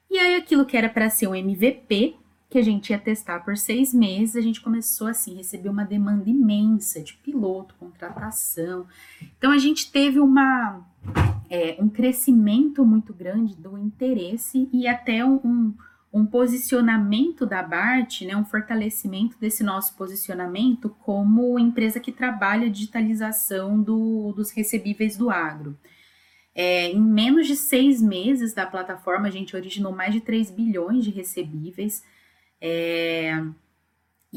[0.09, 2.15] E aí, aquilo que era para ser um MVP,
[2.49, 6.29] que a gente ia testar por seis meses, a gente começou assim, receber uma demanda
[6.29, 8.85] imensa de piloto, contratação.
[9.37, 10.81] Então a gente teve uma,
[11.49, 15.73] é, um crescimento muito grande do interesse e até um,
[16.11, 22.71] um posicionamento da BART, né, um fortalecimento desse nosso posicionamento como empresa que trabalha a
[22.71, 25.77] digitalização do, dos recebíveis do agro.
[26.55, 31.03] É, em menos de seis meses da plataforma, a gente originou mais de 3 bilhões
[31.03, 32.01] de recebíveis.
[32.61, 33.43] É,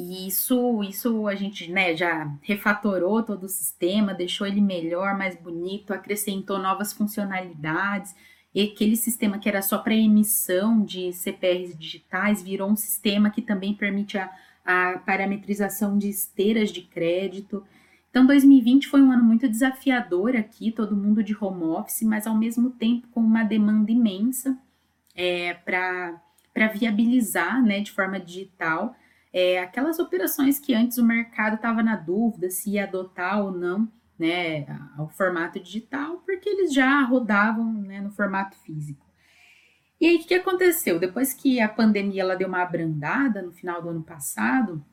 [0.00, 5.34] e isso, isso a gente né, já refatorou todo o sistema, deixou ele melhor, mais
[5.34, 8.14] bonito, acrescentou novas funcionalidades.
[8.54, 13.42] E aquele sistema que era só para emissão de CPRs digitais virou um sistema que
[13.42, 14.30] também permite a,
[14.64, 17.66] a parametrização de esteiras de crédito.
[18.08, 22.36] Então, 2020 foi um ano muito desafiador aqui, todo mundo de home office, mas ao
[22.36, 24.56] mesmo tempo com uma demanda imensa
[25.12, 28.94] é, para viabilizar né, de forma digital
[29.32, 33.90] é, aquelas operações que antes o mercado estava na dúvida se ia adotar ou não
[34.18, 34.66] né,
[34.98, 39.06] o formato digital, porque eles já rodavam né, no formato físico.
[40.00, 40.98] E aí, o que aconteceu?
[40.98, 44.84] Depois que a pandemia ela deu uma abrandada no final do ano passado,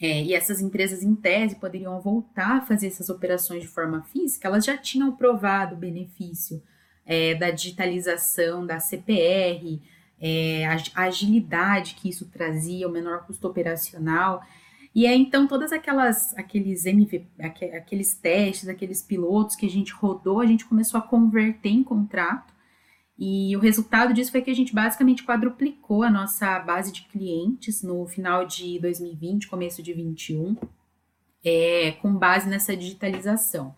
[0.00, 4.48] é, e essas empresas, em tese, poderiam voltar a fazer essas operações de forma física,
[4.48, 6.62] elas já tinham provado o benefício
[7.06, 9.80] é, da digitalização da CPR,
[10.20, 14.42] é, a agilidade que isso trazia, o menor custo operacional.
[14.94, 17.26] E aí, então, todas aquelas, aqueles MV,
[17.74, 22.54] aqueles testes, aqueles pilotos que a gente rodou, a gente começou a converter em contrato.
[23.18, 27.82] E o resultado disso foi que a gente basicamente quadruplicou a nossa base de clientes
[27.82, 30.56] no final de 2020, começo de 2021,
[31.44, 33.74] é, com base nessa digitalização.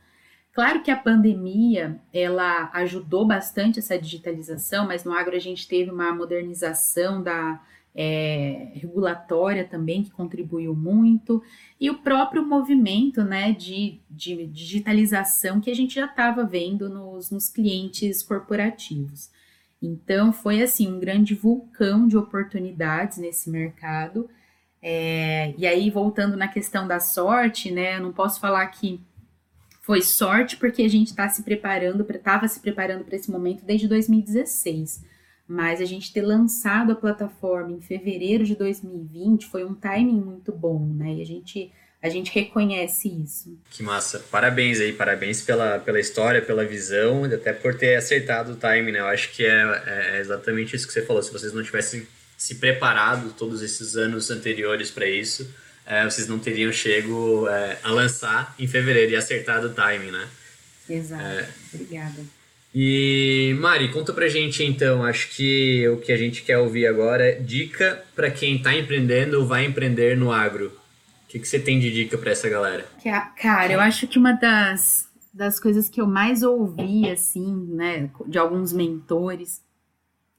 [0.57, 5.91] Claro que a pandemia ela ajudou bastante essa digitalização, mas no agro a gente teve
[5.91, 7.63] uma modernização da
[7.95, 11.43] é, regulatória também que contribuiu muito
[11.79, 17.31] e o próprio movimento né, de, de digitalização que a gente já estava vendo nos,
[17.31, 19.29] nos clientes corporativos.
[19.83, 24.27] Então foi assim um grande vulcão de oportunidades nesse mercado.
[24.81, 27.99] É, e aí, voltando na questão da sorte, né?
[27.99, 29.05] Eu não posso falar que
[29.87, 33.87] foi sorte porque a gente está se preparando, estava se preparando para esse momento desde
[33.87, 35.05] 2016.
[35.47, 40.51] Mas a gente ter lançado a plataforma em fevereiro de 2020 foi um timing muito
[40.51, 41.15] bom, né?
[41.15, 41.73] E a gente,
[42.03, 43.57] a gente reconhece isso.
[43.71, 44.19] Que massa.
[44.29, 48.99] Parabéns aí, parabéns pela, pela história, pela visão, até por ter acertado o timing, né?
[48.99, 51.23] Eu acho que é, é exatamente isso que você falou.
[51.23, 52.05] Se vocês não tivessem
[52.37, 55.49] se preparado todos esses anos anteriores para isso,
[55.87, 60.29] é, vocês não teriam chego é, a lançar em fevereiro e acertado o timing, né?
[60.89, 61.23] Exato.
[61.23, 61.49] É.
[61.73, 62.37] Obrigada.
[62.75, 67.25] E Mari, conta pra gente então, acho que o que a gente quer ouvir agora
[67.25, 70.67] é dica para quem tá empreendendo ou vai empreender no agro.
[71.25, 72.87] O que, que você tem de dica para essa galera?
[73.41, 78.39] Cara, eu acho que uma das, das coisas que eu mais ouvi, assim, né, de
[78.39, 79.63] alguns mentores,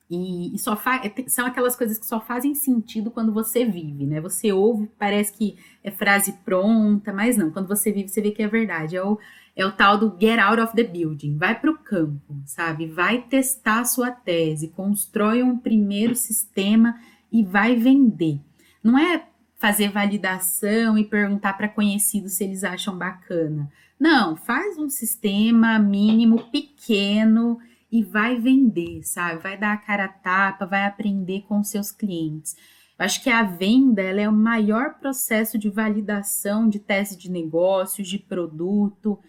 [0.10, 4.22] e, e só é, são aquelas coisas que só fazem sentido quando você vive, né?
[4.22, 7.52] Você ouve, parece que é frase pronta, mas não.
[7.52, 8.96] Quando você vive, você vê que é verdade.
[8.96, 9.20] É o,
[9.56, 11.38] é o tal do get out of the building.
[11.38, 12.88] Vai para o campo, sabe?
[12.88, 16.98] Vai testar a sua tese, constrói um primeiro sistema
[17.30, 18.40] e vai vender.
[18.82, 23.70] Não é fazer validação e perguntar para conhecidos se eles acham bacana.
[24.00, 27.60] Não, faz um sistema mínimo pequeno
[27.92, 29.42] e vai vender, sabe?
[29.42, 32.56] Vai dar a cara a tapa, vai aprender com seus clientes.
[33.00, 37.30] Eu acho que a venda ela é o maior processo de validação de tese de
[37.32, 39.20] negócios, de produto,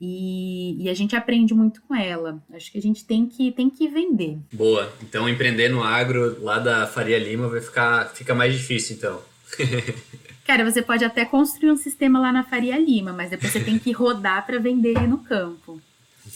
[0.00, 2.42] e, e, a gente aprende muito com ela.
[2.52, 4.38] Acho que a gente tem que, tem que vender.
[4.52, 4.92] Boa.
[5.02, 9.22] Então empreender no agro lá da Faria Lima vai ficar fica mais difícil, então.
[10.46, 13.78] Cara, você pode até construir um sistema lá na Faria Lima, mas depois você tem
[13.78, 15.80] que rodar para vender no campo.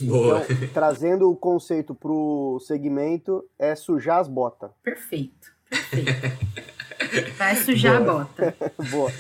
[0.03, 0.45] Boa.
[0.49, 4.71] Então, trazendo o conceito para o segmento, é sujar as botas.
[4.83, 5.53] Perfeito.
[5.69, 6.41] Perfeito.
[7.37, 8.23] Vai sujar Boa.
[8.23, 8.55] a bota.
[8.91, 9.13] Boa.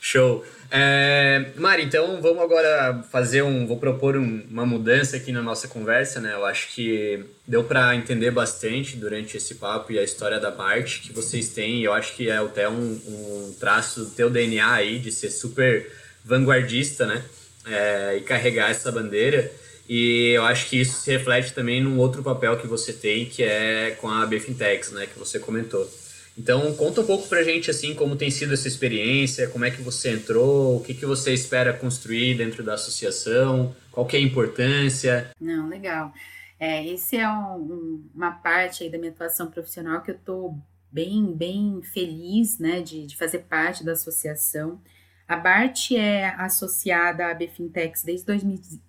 [0.00, 0.44] Show.
[0.70, 3.66] É, Mari, então vamos agora fazer um.
[3.66, 6.34] Vou propor um, uma mudança aqui na nossa conversa, né?
[6.34, 11.00] Eu acho que deu para entender bastante durante esse papo e a história da Marte
[11.00, 11.82] que vocês têm.
[11.82, 15.90] Eu acho que é até um, um traço do teu DNA aí de ser super
[16.24, 17.22] vanguardista, né?
[17.66, 19.50] É, e carregar essa bandeira.
[19.88, 23.42] E eu acho que isso se reflete também num outro papel que você tem, que
[23.42, 25.06] é com a BFintex, né?
[25.06, 25.88] Que você comentou.
[26.36, 29.80] Então, conta um pouco pra gente, assim, como tem sido essa experiência, como é que
[29.80, 34.22] você entrou, o que, que você espera construir dentro da associação, qual que é a
[34.22, 35.30] importância.
[35.40, 36.12] Não, legal.
[36.58, 40.54] É, esse é um, uma parte aí da minha atuação profissional que eu tô
[40.90, 44.80] bem, bem feliz, né, de, de fazer parte da associação.
[45.26, 48.26] A BART é associada à BFintex desde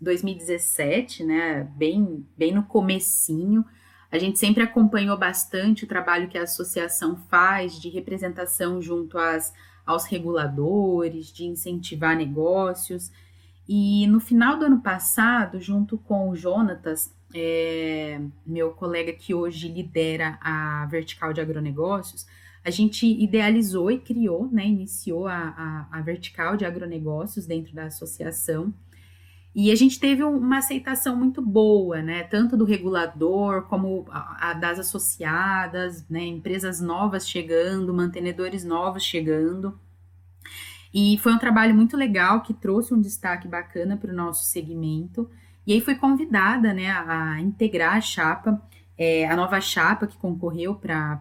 [0.02, 3.66] 2017, né, bem, bem no comecinho,
[4.16, 9.54] a gente sempre acompanhou bastante o trabalho que a associação faz de representação junto às,
[9.86, 13.12] aos reguladores, de incentivar negócios.
[13.68, 19.68] E no final do ano passado, junto com o Jonatas, é, meu colega que hoje
[19.68, 22.26] lidera a vertical de agronegócios,
[22.66, 25.38] a gente idealizou e criou, né, iniciou a,
[25.92, 28.74] a, a vertical de agronegócios dentro da associação.
[29.54, 32.24] E a gente teve uma aceitação muito boa, né?
[32.24, 36.26] Tanto do regulador como a, a das associadas, né?
[36.26, 39.80] Empresas novas chegando, mantenedores novos chegando.
[40.94, 45.30] E foi um trabalho muito legal que trouxe um destaque bacana para o nosso segmento.
[45.66, 48.62] E aí foi convidada né, a, a integrar a chapa,
[48.98, 51.20] é, a nova chapa que concorreu para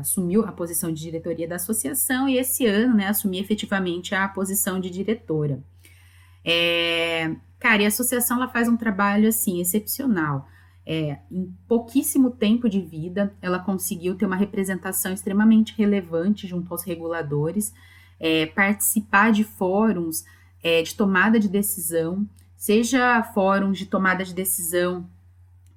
[0.00, 4.80] assumir a posição de diretoria da associação e esse ano né, assumir efetivamente a posição
[4.80, 5.62] de diretora.
[6.44, 10.48] É, cara, e a associação ela faz um trabalho assim excepcional.
[10.88, 16.84] É, em pouquíssimo tempo de vida, ela conseguiu ter uma representação extremamente relevante junto aos
[16.84, 17.74] reguladores,
[18.20, 20.24] é, participar de fóruns
[20.62, 25.06] é, de tomada de decisão, seja fóruns de tomada de decisão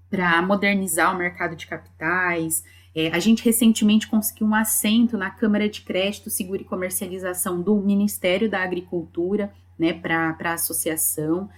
[0.09, 2.63] para modernizar o mercado de capitais.
[2.95, 7.75] É, a gente recentemente conseguiu um assento na Câmara de Crédito, Seguro e Comercialização do
[7.75, 11.49] Ministério da Agricultura, né, para a associação.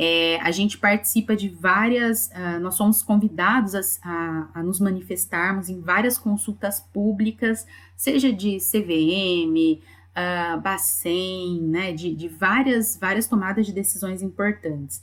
[0.00, 5.68] É, a gente participa de várias, uh, nós somos convidados a, a, a, nos manifestarmos
[5.68, 9.82] em várias consultas públicas, seja de CVM,
[10.14, 15.02] uh, Bacen, né, de, de várias, várias tomadas de decisões importantes.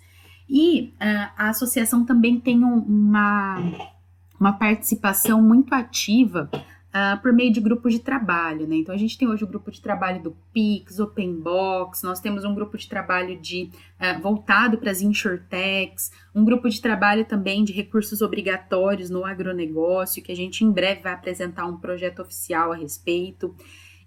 [0.49, 3.57] E uh, a associação também tem um, uma,
[4.39, 6.49] uma participação muito ativa
[6.95, 8.77] uh, por meio de grupos de trabalho, né?
[8.77, 12.55] Então a gente tem hoje o grupo de trabalho do Pix, Openbox, nós temos um
[12.55, 17.73] grupo de trabalho de uh, voltado para as insurtechs, um grupo de trabalho também de
[17.73, 22.75] recursos obrigatórios no agronegócio, que a gente em breve vai apresentar um projeto oficial a
[22.75, 23.53] respeito.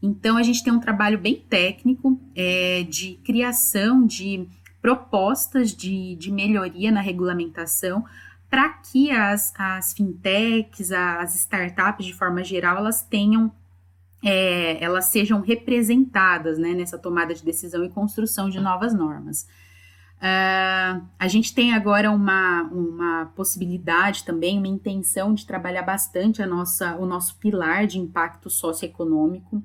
[0.00, 4.48] Então a gente tem um trabalho bem técnico é, de criação de
[4.80, 8.04] propostas de, de melhoria na regulamentação
[8.50, 13.52] para que as, as fintechs, as startups de forma geral, elas tenham,
[14.24, 19.46] é, elas sejam representadas né, nessa tomada de decisão e construção de novas normas.
[20.18, 26.46] Uh, a gente tem agora uma, uma possibilidade também, uma intenção de trabalhar bastante a
[26.46, 29.62] nossa, o nosso pilar de impacto socioeconômico.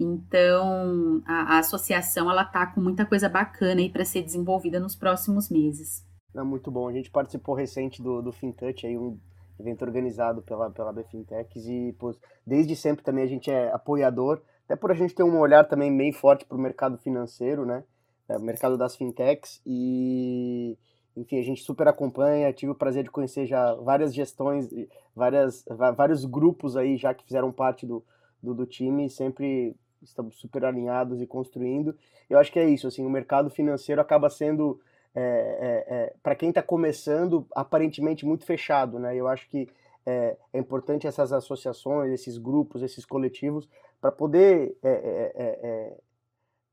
[0.00, 4.96] Então, a, a associação ela está com muita coisa bacana aí para ser desenvolvida nos
[4.96, 6.02] próximos meses.
[6.34, 6.88] É muito bom.
[6.88, 9.18] A gente participou recente do, do FinTouch, aí um
[9.58, 12.14] evento organizado pela, pela BFintechs e pô,
[12.46, 15.90] desde sempre também a gente é apoiador, até por a gente ter um olhar também
[15.90, 17.84] meio forte para o mercado financeiro, né?
[18.26, 20.78] É, o mercado das fintechs e
[21.16, 24.68] enfim, a gente super acompanha, tive o prazer de conhecer já várias gestões,
[25.14, 25.64] várias,
[25.96, 28.02] vários grupos aí já que fizeram parte do,
[28.42, 31.96] do, do time, sempre estamos super alinhados e construindo.
[32.28, 34.80] Eu acho que é isso, assim, o mercado financeiro acaba sendo
[35.14, 39.16] é, é, é para quem está começando, aparentemente muito fechado, né?
[39.16, 39.68] Eu acho que
[40.06, 43.68] é, é importante essas associações, esses grupos, esses coletivos,
[44.00, 45.94] para poder é,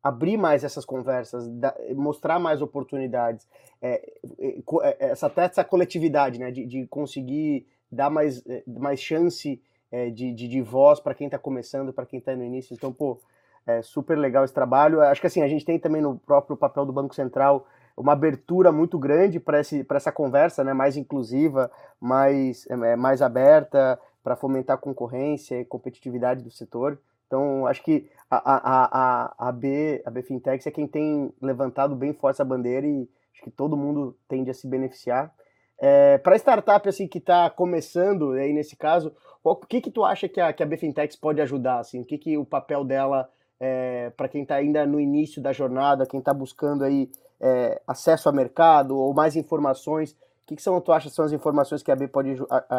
[0.07, 3.47] abrir mais essas conversas, da, mostrar mais oportunidades,
[3.81, 4.09] é,
[4.39, 9.61] é, é, essa, até essa coletividade, né, de, de conseguir dar mais, é, mais chance
[9.91, 12.73] é, de, de, de, voz para quem está começando, para quem está no início.
[12.73, 13.19] Então, pô,
[13.65, 15.01] é super legal esse trabalho.
[15.01, 18.71] Acho que assim, a gente tem também no próprio papel do Banco Central uma abertura
[18.71, 24.79] muito grande para essa conversa, né, mais inclusiva, mais, é, mais aberta, para fomentar a
[24.79, 26.99] concorrência e competitividade do setor.
[27.25, 31.95] Então, acho que a, a, a, a, B, a B Fintech é quem tem levantado
[31.95, 35.33] bem forte essa bandeira e acho que todo mundo tende a se beneficiar.
[35.79, 39.15] É, para startup assim que está começando aí nesse caso,
[39.51, 42.01] o que que tu acha que a, que a Bfintech pode ajudar assim?
[42.01, 43.29] O que que o papel dela
[43.59, 48.29] é, para quem está ainda no início da jornada, quem está buscando aí é, acesso
[48.29, 50.11] a mercado ou mais informações?
[50.11, 52.37] O que, que são, tu acha são as informações que a B pode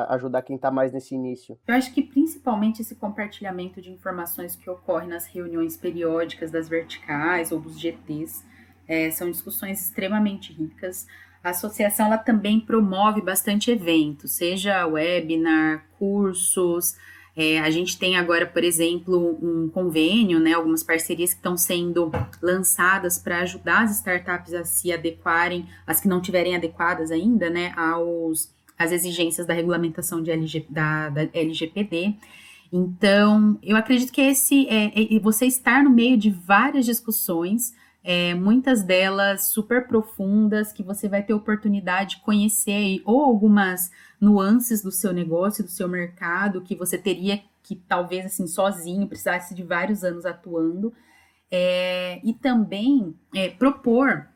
[0.09, 1.59] ajudar quem está mais nesse início?
[1.67, 7.53] Eu acho que principalmente esse compartilhamento de informações que ocorre nas reuniões periódicas das verticais
[7.53, 8.43] ou dos GTs
[8.87, 11.07] é, são discussões extremamente ricas.
[11.49, 16.95] A associação ela também promove bastante eventos, seja webinar, cursos,
[17.35, 22.11] é, a gente tem agora, por exemplo, um convênio, né, algumas parcerias que estão sendo
[22.43, 27.73] lançadas para ajudar as startups a se adequarem, as que não tiverem adequadas ainda, né,
[27.77, 32.15] aos as exigências da regulamentação de LG, da, da LGPD.
[32.73, 37.73] Então, eu acredito que esse é, é, você estar no meio de várias discussões
[38.03, 43.91] é, muitas delas super profundas, que você vai ter oportunidade de conhecer ou algumas
[44.21, 49.55] nuances do seu negócio, do seu mercado, que você teria que talvez assim sozinho precisasse
[49.55, 50.93] de vários anos atuando,
[51.51, 54.27] é, e também é, propor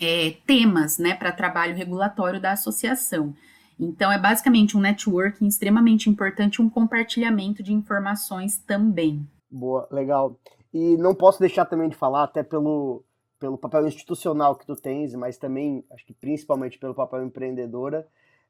[0.00, 3.34] é, temas né, para trabalho regulatório da associação.
[3.80, 9.26] Então, é basicamente um networking extremamente importante, um compartilhamento de informações também.
[9.50, 10.36] Boa, legal.
[10.72, 13.04] E não posso deixar também de falar, até pelo,
[13.38, 18.06] pelo papel institucional que tu tens, mas também, acho que principalmente pelo papel empreendedora,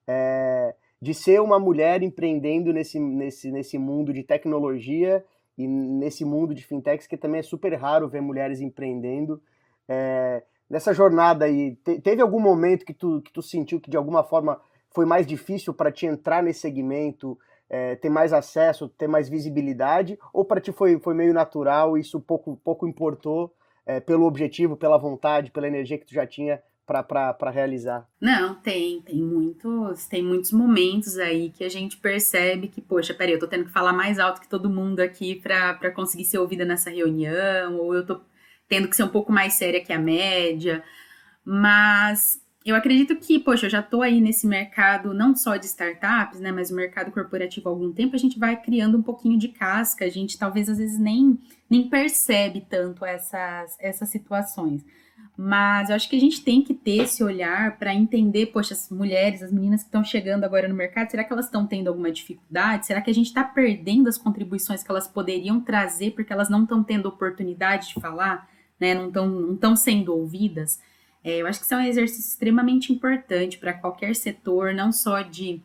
[0.07, 5.25] é, de ser uma mulher empreendendo nesse, nesse, nesse mundo de tecnologia
[5.57, 9.41] e nesse mundo de fintechs, que também é super raro ver mulheres empreendendo.
[9.89, 13.97] É, nessa jornada aí, te, teve algum momento que tu, que tu sentiu que de
[13.97, 14.61] alguma forma
[14.91, 17.39] foi mais difícil para te entrar nesse segmento,
[17.69, 22.21] é, ter mais acesso, ter mais visibilidade, ou para ti foi, foi meio natural, isso
[22.21, 23.55] pouco, pouco importou
[23.87, 28.09] é, pelo objetivo, pela vontade, pela energia que tu já tinha para realizar?
[28.19, 33.35] Não, tem, tem muitos, tem muitos momentos aí que a gente percebe que, poxa, peraí,
[33.35, 36.65] eu tô tendo que falar mais alto que todo mundo aqui para conseguir ser ouvida
[36.65, 38.21] nessa reunião, ou eu tô
[38.67, 40.83] tendo que ser um pouco mais séria que a média,
[41.45, 46.41] mas eu acredito que, poxa, eu já estou aí nesse mercado não só de startups,
[46.41, 49.49] né, mas o mercado corporativo há algum tempo, a gente vai criando um pouquinho de
[49.49, 51.39] casca, a gente talvez às vezes nem,
[51.69, 54.85] nem percebe tanto essas, essas situações.
[55.41, 58.91] Mas eu acho que a gente tem que ter esse olhar para entender, poxa, as
[58.91, 62.11] mulheres, as meninas que estão chegando agora no mercado, será que elas estão tendo alguma
[62.11, 62.87] dificuldade?
[62.87, 66.65] Será que a gente está perdendo as contribuições que elas poderiam trazer porque elas não
[66.65, 68.49] estão tendo oportunidade de falar,
[68.81, 68.95] né?
[68.95, 69.29] Não estão
[69.63, 70.81] não sendo ouvidas?
[71.23, 75.21] É, eu acho que isso é um exercício extremamente importante para qualquer setor, não só
[75.23, 75.61] de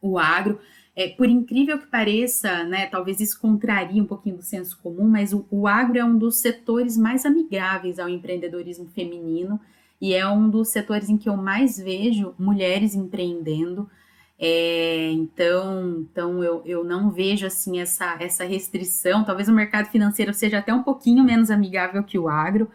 [0.00, 0.58] o agro.
[0.96, 5.32] É, por incrível que pareça, né, talvez isso contraria um pouquinho do senso comum, mas
[5.32, 9.60] o, o agro é um dos setores mais amigáveis ao empreendedorismo feminino
[10.00, 13.90] e é um dos setores em que eu mais vejo mulheres empreendendo.
[14.38, 19.24] É, então, então eu, eu não vejo assim essa, essa restrição.
[19.24, 22.70] Talvez o mercado financeiro seja até um pouquinho menos amigável que o agro,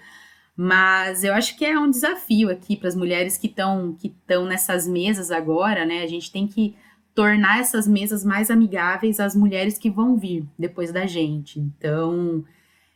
[0.61, 4.13] mas eu acho que é um desafio aqui para as mulheres que estão que
[4.45, 6.03] nessas mesas agora, né?
[6.03, 6.75] A gente tem que
[7.15, 11.61] tornar essas mesas mais amigáveis às mulheres que vão vir depois da gente.
[11.61, 12.43] Então,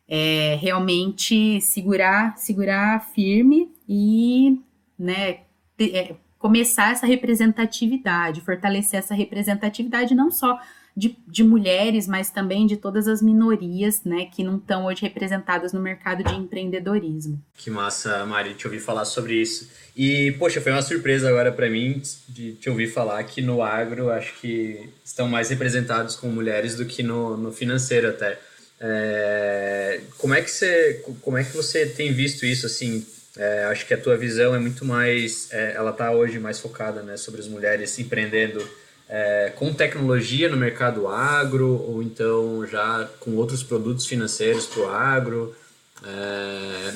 [0.10, 4.60] é realmente segurar, segurar firme e,
[5.00, 5.38] né,
[5.80, 10.60] é, começar essa representatividade, fortalecer essa representatividade não só
[10.96, 15.74] de, de mulheres, mas também de todas as minorias, né, que não estão hoje representadas
[15.74, 17.42] no mercado de empreendedorismo.
[17.58, 19.70] Que massa, Mari, te ouvir falar sobre isso.
[19.96, 24.10] E, poxa, foi uma surpresa agora para mim de te ouvir falar que no agro
[24.10, 28.40] acho que estão mais representados com mulheres do que no, no financeiro até.
[28.80, 33.06] É, como é que você como é que você tem visto isso assim
[33.38, 37.02] é, acho que a tua visão é muito mais é, ela está hoje mais focada
[37.02, 38.68] né sobre as mulheres empreendendo
[39.10, 44.90] é, com tecnologia no mercado agro ou então já com outros produtos financeiros para o
[44.90, 45.56] agro?
[46.06, 46.94] É,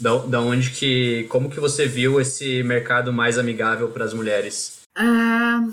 [0.00, 4.82] da, da onde que, como que você viu esse mercado mais amigável para as mulheres?
[4.94, 5.66] Ah,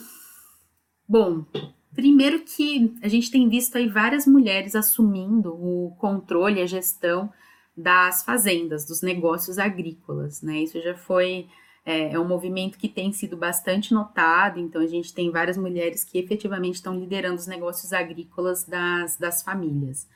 [1.07, 1.45] bom,
[1.93, 7.31] primeiro que a gente tem visto aí várias mulheres assumindo o controle, a gestão
[7.75, 10.63] das fazendas, dos negócios agrícolas, né?
[10.63, 11.47] Isso já foi
[11.83, 16.03] é, é, um movimento que tem sido bastante notado, então a gente tem várias mulheres
[16.03, 20.07] que efetivamente estão liderando os negócios agrícolas das, das famílias.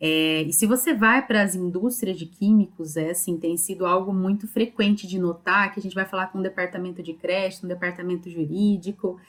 [0.00, 4.12] É, e se você vai para as indústrias de químicos, é assim, tem sido algo
[4.12, 7.68] muito frequente de notar, que a gente vai falar com o departamento de crédito, um
[7.68, 9.20] departamento jurídico,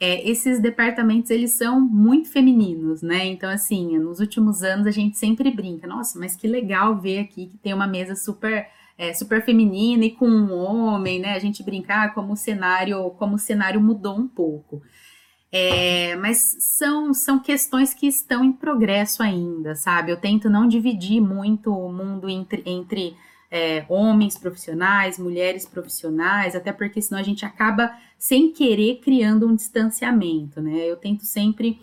[0.00, 5.16] é, esses departamentos, eles são muito femininos, né, então assim, nos últimos anos a gente
[5.16, 8.68] sempre brinca, nossa, mas que legal ver aqui que tem uma mesa super...
[8.96, 11.34] É, super feminina e com um homem, né?
[11.34, 14.82] A gente brincar como o cenário, como o cenário mudou um pouco.
[15.56, 20.10] É, mas são, são questões que estão em progresso ainda, sabe?
[20.10, 23.16] Eu tento não dividir muito o mundo entre, entre
[23.48, 29.54] é, homens profissionais, mulheres profissionais, até porque senão a gente acaba, sem querer, criando um
[29.54, 30.90] distanciamento, né?
[30.90, 31.80] Eu tento sempre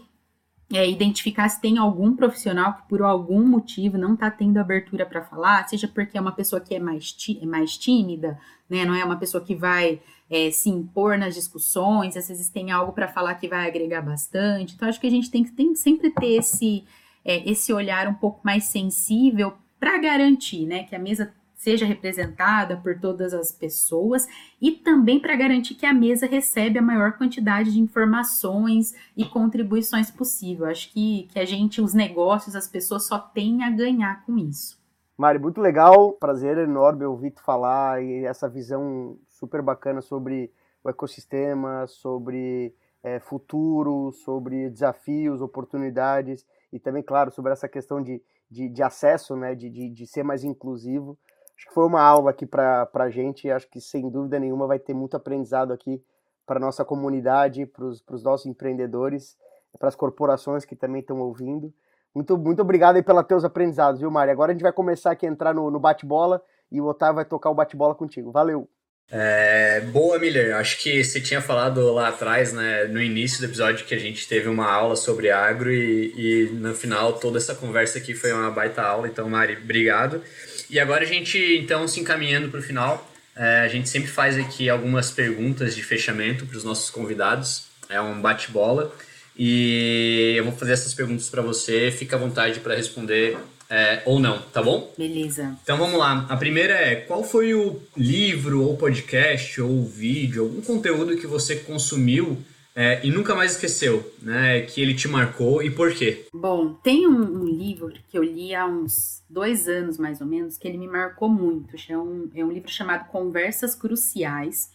[0.74, 5.24] é, identificar se tem algum profissional que por algum motivo não está tendo abertura para
[5.24, 8.86] falar, seja porque é uma pessoa que é mais, é mais tímida, né?
[8.86, 12.94] Não é uma pessoa que vai é, se impor nas discussões, às vezes tem algo
[12.94, 14.74] para falar que vai agregar bastante.
[14.74, 16.86] Então, acho que a gente tem que tem, sempre ter esse,
[17.26, 22.76] é, esse olhar um pouco mais sensível para garantir né, que a mesa seja representada
[22.76, 24.28] por todas as pessoas
[24.60, 30.10] e também para garantir que a mesa recebe a maior quantidade de informações e contribuições
[30.10, 30.66] possível.
[30.66, 34.82] Acho que, que a gente, os negócios, as pessoas só têm a ganhar com isso.
[35.16, 40.52] Mari, muito legal, prazer enorme ouvir tu falar e essa visão super bacana sobre
[40.84, 46.44] o ecossistema, sobre é, futuro, sobre desafios, oportunidades
[46.74, 50.24] e também, claro, sobre essa questão de, de, de acesso, né, de, de, de, ser
[50.24, 51.20] mais inclusivo.
[51.62, 54.80] Acho que foi uma aula aqui para a gente acho que, sem dúvida nenhuma, vai
[54.80, 56.02] ter muito aprendizado aqui
[56.44, 59.38] para nossa comunidade, para os nossos empreendedores,
[59.78, 61.72] para as corporações que também estão ouvindo.
[62.16, 64.32] Muito, muito obrigado aí pelos teus aprendizados, viu, Mari?
[64.32, 66.42] Agora a gente vai começar aqui a entrar no, no bate-bola
[66.72, 68.32] e o Otávio vai tocar o bate-bola contigo.
[68.32, 68.68] Valeu!
[69.12, 70.56] É, boa, Miller.
[70.56, 74.28] Acho que você tinha falado lá atrás, né, no início do episódio, que a gente
[74.28, 78.50] teve uma aula sobre agro e, e no final toda essa conversa aqui foi uma
[78.50, 79.08] baita aula.
[79.08, 80.24] Então, Mari, obrigado.
[80.72, 83.06] E agora a gente, então, se encaminhando para o final,
[83.36, 87.66] é, a gente sempre faz aqui algumas perguntas de fechamento para os nossos convidados.
[87.90, 88.96] É um bate-bola.
[89.38, 91.92] E eu vou fazer essas perguntas para você.
[91.92, 93.38] Fica à vontade para responder
[93.70, 94.94] é, ou não, tá bom?
[94.98, 95.58] Beleza.
[95.62, 96.26] Então vamos lá.
[96.30, 101.58] A primeira é: qual foi o livro, ou podcast, ou vídeo, algum conteúdo que você
[101.58, 102.42] consumiu
[102.76, 104.62] é, e nunca mais esqueceu, né?
[104.62, 106.26] Que ele te marcou e por quê?
[106.34, 110.58] Bom, tem um, um, livro que eu li há uns dois anos mais ou menos
[110.58, 111.76] que ele me marcou muito.
[111.90, 114.70] É um, é um livro chamado Conversas Cruciais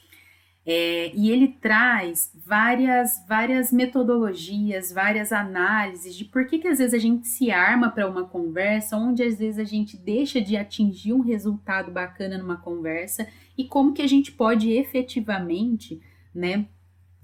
[0.68, 6.92] é, e ele traz várias, várias metodologias, várias análises de por que, que às vezes
[6.92, 11.12] a gente se arma para uma conversa, onde às vezes a gente deixa de atingir
[11.12, 16.02] um resultado bacana numa conversa e como que a gente pode efetivamente,
[16.34, 16.66] né,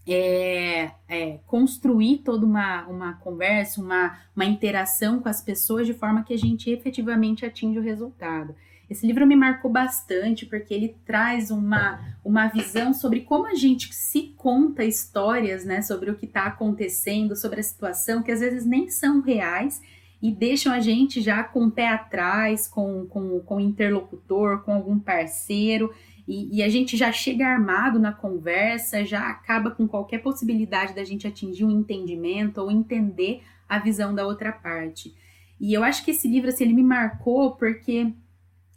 [0.07, 6.25] é, é, construir toda uma, uma conversa, uma, uma interação com as pessoas de forma
[6.25, 8.55] que a gente efetivamente atinja o resultado.
[8.91, 13.95] Esse livro me marcou bastante porque ele traz uma, uma visão sobre como a gente
[13.95, 18.67] se conta histórias, né, sobre o que está acontecendo, sobre a situação, que às vezes
[18.67, 19.81] nem são reais
[20.21, 24.73] e deixam a gente já com o pé atrás, com, com, com o interlocutor, com
[24.73, 25.93] algum parceiro,
[26.27, 31.05] e, e, a gente já chega armado na conversa, já acaba com qualquer possibilidade da
[31.05, 35.15] gente atingir um entendimento ou entender a visão da outra parte.
[35.61, 38.13] E eu acho que esse livro, assim, ele me marcou porque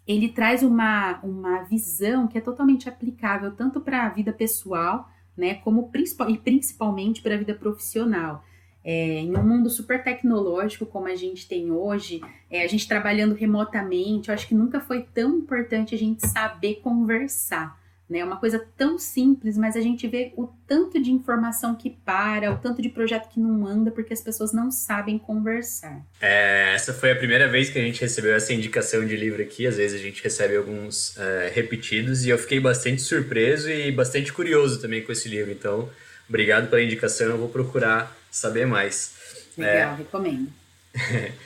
[0.08, 5.56] ele traz uma, uma visão que é totalmente aplicável tanto para a vida pessoal, né,
[5.56, 8.44] como principal, e principalmente para a vida profissional.
[8.86, 12.22] É, em um mundo super tecnológico como a gente tem hoje,
[12.52, 16.76] é, a gente trabalhando remotamente, eu acho que nunca foi tão importante a gente saber
[16.76, 18.20] conversar né?
[18.20, 22.52] É uma coisa tão simples, mas a gente vê o tanto de informação que para,
[22.52, 26.06] o tanto de projeto que não anda, porque as pessoas não sabem conversar.
[26.22, 29.66] É, essa foi a primeira vez que a gente recebeu essa indicação de livro aqui.
[29.66, 34.32] Às vezes a gente recebe alguns é, repetidos e eu fiquei bastante surpreso e bastante
[34.32, 35.52] curioso também com esse livro.
[35.52, 35.90] Então,
[36.30, 37.28] obrigado pela indicação.
[37.28, 39.14] Eu vou procurar saber mais.
[39.58, 39.96] Legal, é...
[39.98, 40.52] recomendo.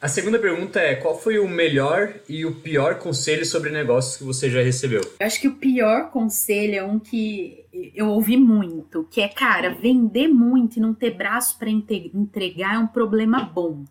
[0.00, 4.22] A segunda pergunta é: qual foi o melhor e o pior conselho sobre negócios que
[4.22, 5.00] você já recebeu?
[5.18, 7.64] Eu acho que o pior conselho é um que
[7.94, 12.78] eu ouvi muito, que é, cara, vender muito e não ter braço para entregar é
[12.78, 13.84] um problema bom.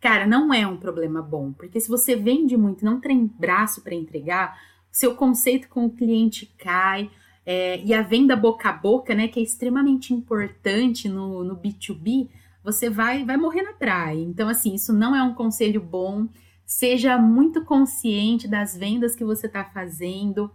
[0.00, 3.82] Cara, não é um problema bom, porque se você vende muito e não tem braço
[3.82, 4.56] para entregar,
[4.90, 7.10] seu conceito com o cliente cai.
[7.44, 12.28] É, e a venda boca a boca, né, que é extremamente importante no, no B2B,
[12.62, 14.20] você vai, vai morrer na praia.
[14.20, 16.28] Então, assim, isso não é um conselho bom.
[16.64, 20.50] seja muito consciente das vendas que você está fazendo,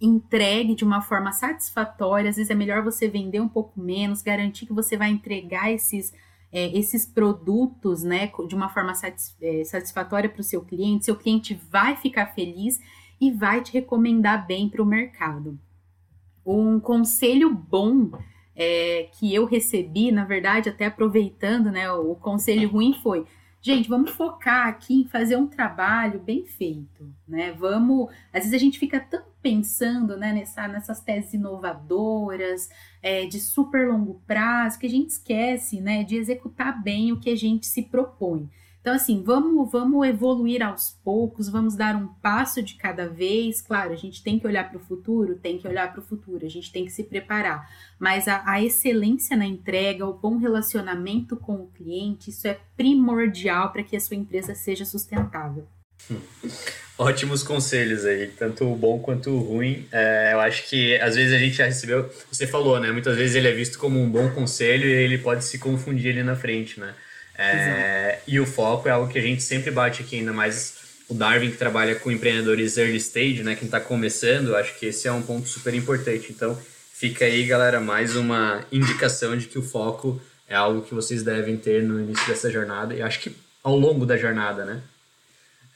[0.00, 2.30] entregue de uma forma satisfatória.
[2.30, 6.12] Às vezes é melhor você vender um pouco menos, garantir que você vai entregar esses,
[6.50, 11.04] é, esses produtos né, de uma forma satis, é, satisfatória para o seu cliente.
[11.04, 12.80] Seu cliente vai ficar feliz
[13.20, 15.58] e vai te recomendar bem para o mercado.
[16.46, 18.10] Um conselho bom
[18.54, 23.26] é, que eu recebi, na verdade, até aproveitando, né, o, conselho ruim foi
[23.66, 27.50] Gente, vamos focar aqui em fazer um trabalho bem feito, né?
[27.50, 28.10] Vamos.
[28.32, 32.68] Às vezes a gente fica tão pensando né, nessa, nessas teses inovadoras,
[33.02, 37.28] é, de super longo prazo, que a gente esquece né, de executar bem o que
[37.28, 38.48] a gente se propõe.
[38.86, 43.60] Então, assim, vamos, vamos evoluir aos poucos, vamos dar um passo de cada vez.
[43.60, 46.46] Claro, a gente tem que olhar para o futuro, tem que olhar para o futuro,
[46.46, 47.68] a gente tem que se preparar.
[47.98, 53.72] Mas a, a excelência na entrega, o bom relacionamento com o cliente, isso é primordial
[53.72, 55.66] para que a sua empresa seja sustentável.
[56.96, 59.84] Ótimos conselhos aí, tanto o bom quanto o ruim.
[59.90, 62.92] É, eu acho que às vezes a gente já recebeu, você falou, né?
[62.92, 66.22] Muitas vezes ele é visto como um bom conselho e ele pode se confundir ali
[66.22, 66.94] na frente, né?
[67.38, 70.74] É, e o foco é algo que a gente sempre bate aqui, ainda mais
[71.08, 75.06] o Darwin que trabalha com empreendedores early stage, né, quem está começando, acho que esse
[75.06, 76.32] é um ponto super importante.
[76.32, 76.58] Então,
[76.92, 81.56] fica aí, galera, mais uma indicação de que o foco é algo que vocês devem
[81.56, 84.80] ter no início dessa jornada e acho que ao longo da jornada, né?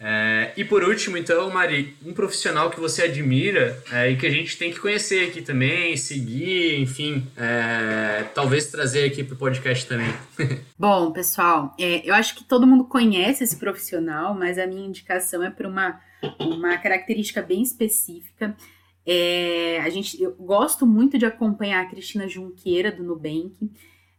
[0.02, 4.30] É, e por último, então, Mari, um profissional que você admira é, e que a
[4.30, 9.86] gente tem que conhecer aqui também, seguir, enfim, é, talvez trazer aqui para o podcast
[9.86, 10.10] também.
[10.78, 15.42] Bom, pessoal, é, eu acho que todo mundo conhece esse profissional, mas a minha indicação
[15.42, 16.00] é para uma,
[16.38, 18.56] uma característica bem específica.
[19.04, 23.70] É, a gente, eu gosto muito de acompanhar a Cristina Junqueira, do Nubank.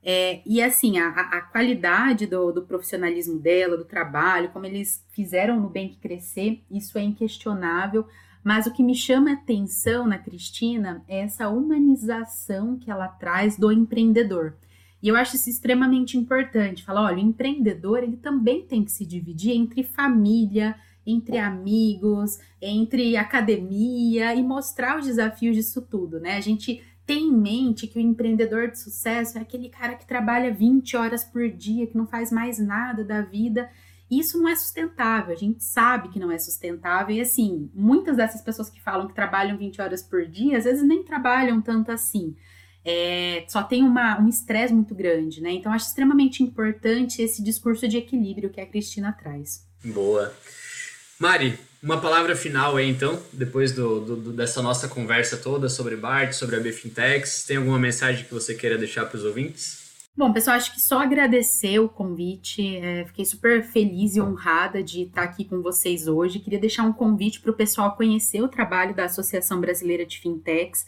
[0.04, 5.56] É, e assim, a, a qualidade do, do, profissionalismo dela, do trabalho, como eles fizeram
[5.58, 8.08] no Nubank crescer, isso é inquestionável.
[8.44, 13.72] Mas o que me chama atenção na Cristina é essa humanização que ela traz do
[13.72, 14.56] empreendedor.
[15.02, 16.84] E eu acho isso extremamente importante.
[16.84, 20.76] Falar, olha, o empreendedor ele também tem que se dividir entre família,
[21.06, 26.38] entre amigos, entre academia e mostrar os desafios disso tudo, né?
[26.38, 26.82] A gente
[27.12, 31.26] tem em mente que o empreendedor de sucesso é aquele cara que trabalha 20 horas
[31.26, 33.70] por dia, que não faz mais nada da vida.
[34.10, 37.14] Isso não é sustentável, a gente sabe que não é sustentável.
[37.14, 40.88] E assim, muitas dessas pessoas que falam que trabalham 20 horas por dia, às vezes
[40.88, 42.34] nem trabalham tanto assim.
[42.86, 45.52] É, só tem uma, um estresse muito grande, né?
[45.52, 49.68] Então, acho extremamente importante esse discurso de equilíbrio que a Cristina traz.
[49.84, 50.34] Boa.
[51.20, 56.34] Mari, uma palavra final aí, então, depois do, do, dessa nossa conversa toda sobre BART,
[56.34, 57.46] sobre a BFintex.
[57.46, 59.82] Tem alguma mensagem que você queira deixar para os ouvintes?
[60.16, 62.78] Bom, pessoal, acho que só agradecer o convite.
[62.78, 66.40] É, fiquei super feliz e honrada de estar aqui com vocês hoje.
[66.40, 70.86] Queria deixar um convite para o pessoal conhecer o trabalho da Associação Brasileira de Fintechs.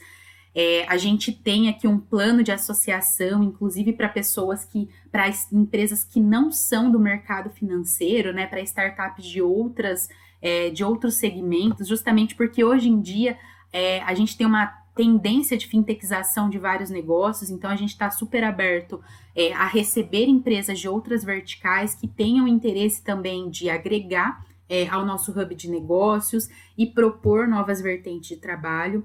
[0.53, 6.03] É, a gente tem aqui um plano de associação, inclusive para pessoas que, para empresas
[6.03, 10.07] que não são do mercado financeiro, né, para startups de outras
[10.43, 13.37] é, de outros segmentos, justamente porque hoje em dia
[13.71, 18.11] é, a gente tem uma tendência de fintechização de vários negócios, então a gente está
[18.11, 19.01] super aberto
[19.33, 25.05] é, a receber empresas de outras verticais que tenham interesse também de agregar é, ao
[25.05, 29.03] nosso hub de negócios e propor novas vertentes de trabalho.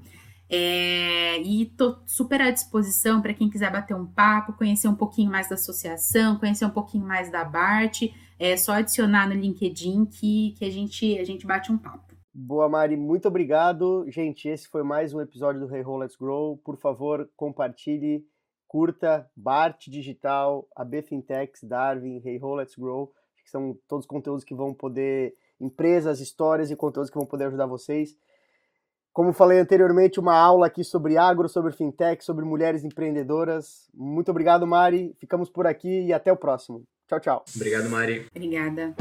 [0.51, 5.31] É, e estou super à disposição para quem quiser bater um papo, conhecer um pouquinho
[5.31, 8.03] mais da associação, conhecer um pouquinho mais da BART.
[8.39, 12.15] É só adicionar no LinkedIn que, que a, gente, a gente bate um papo.
[12.33, 14.05] Boa, Mari, muito obrigado.
[14.09, 16.57] Gente, esse foi mais um episódio do Hey Ho Let's Grow.
[16.59, 18.25] Por favor, compartilhe,
[18.69, 23.13] curta BART Digital, AB Fintechs, Darwin, Hey Ho Let's Grow,
[23.43, 27.67] que são todos conteúdos que vão poder, empresas, histórias e conteúdos que vão poder ajudar
[27.67, 28.17] vocês.
[29.13, 33.91] Como falei anteriormente, uma aula aqui sobre agro, sobre fintech, sobre mulheres empreendedoras.
[33.93, 35.13] Muito obrigado, Mari.
[35.19, 36.87] Ficamos por aqui e até o próximo.
[37.09, 37.45] Tchau, tchau.
[37.57, 38.27] Obrigado, Mari.
[38.35, 38.95] Obrigada.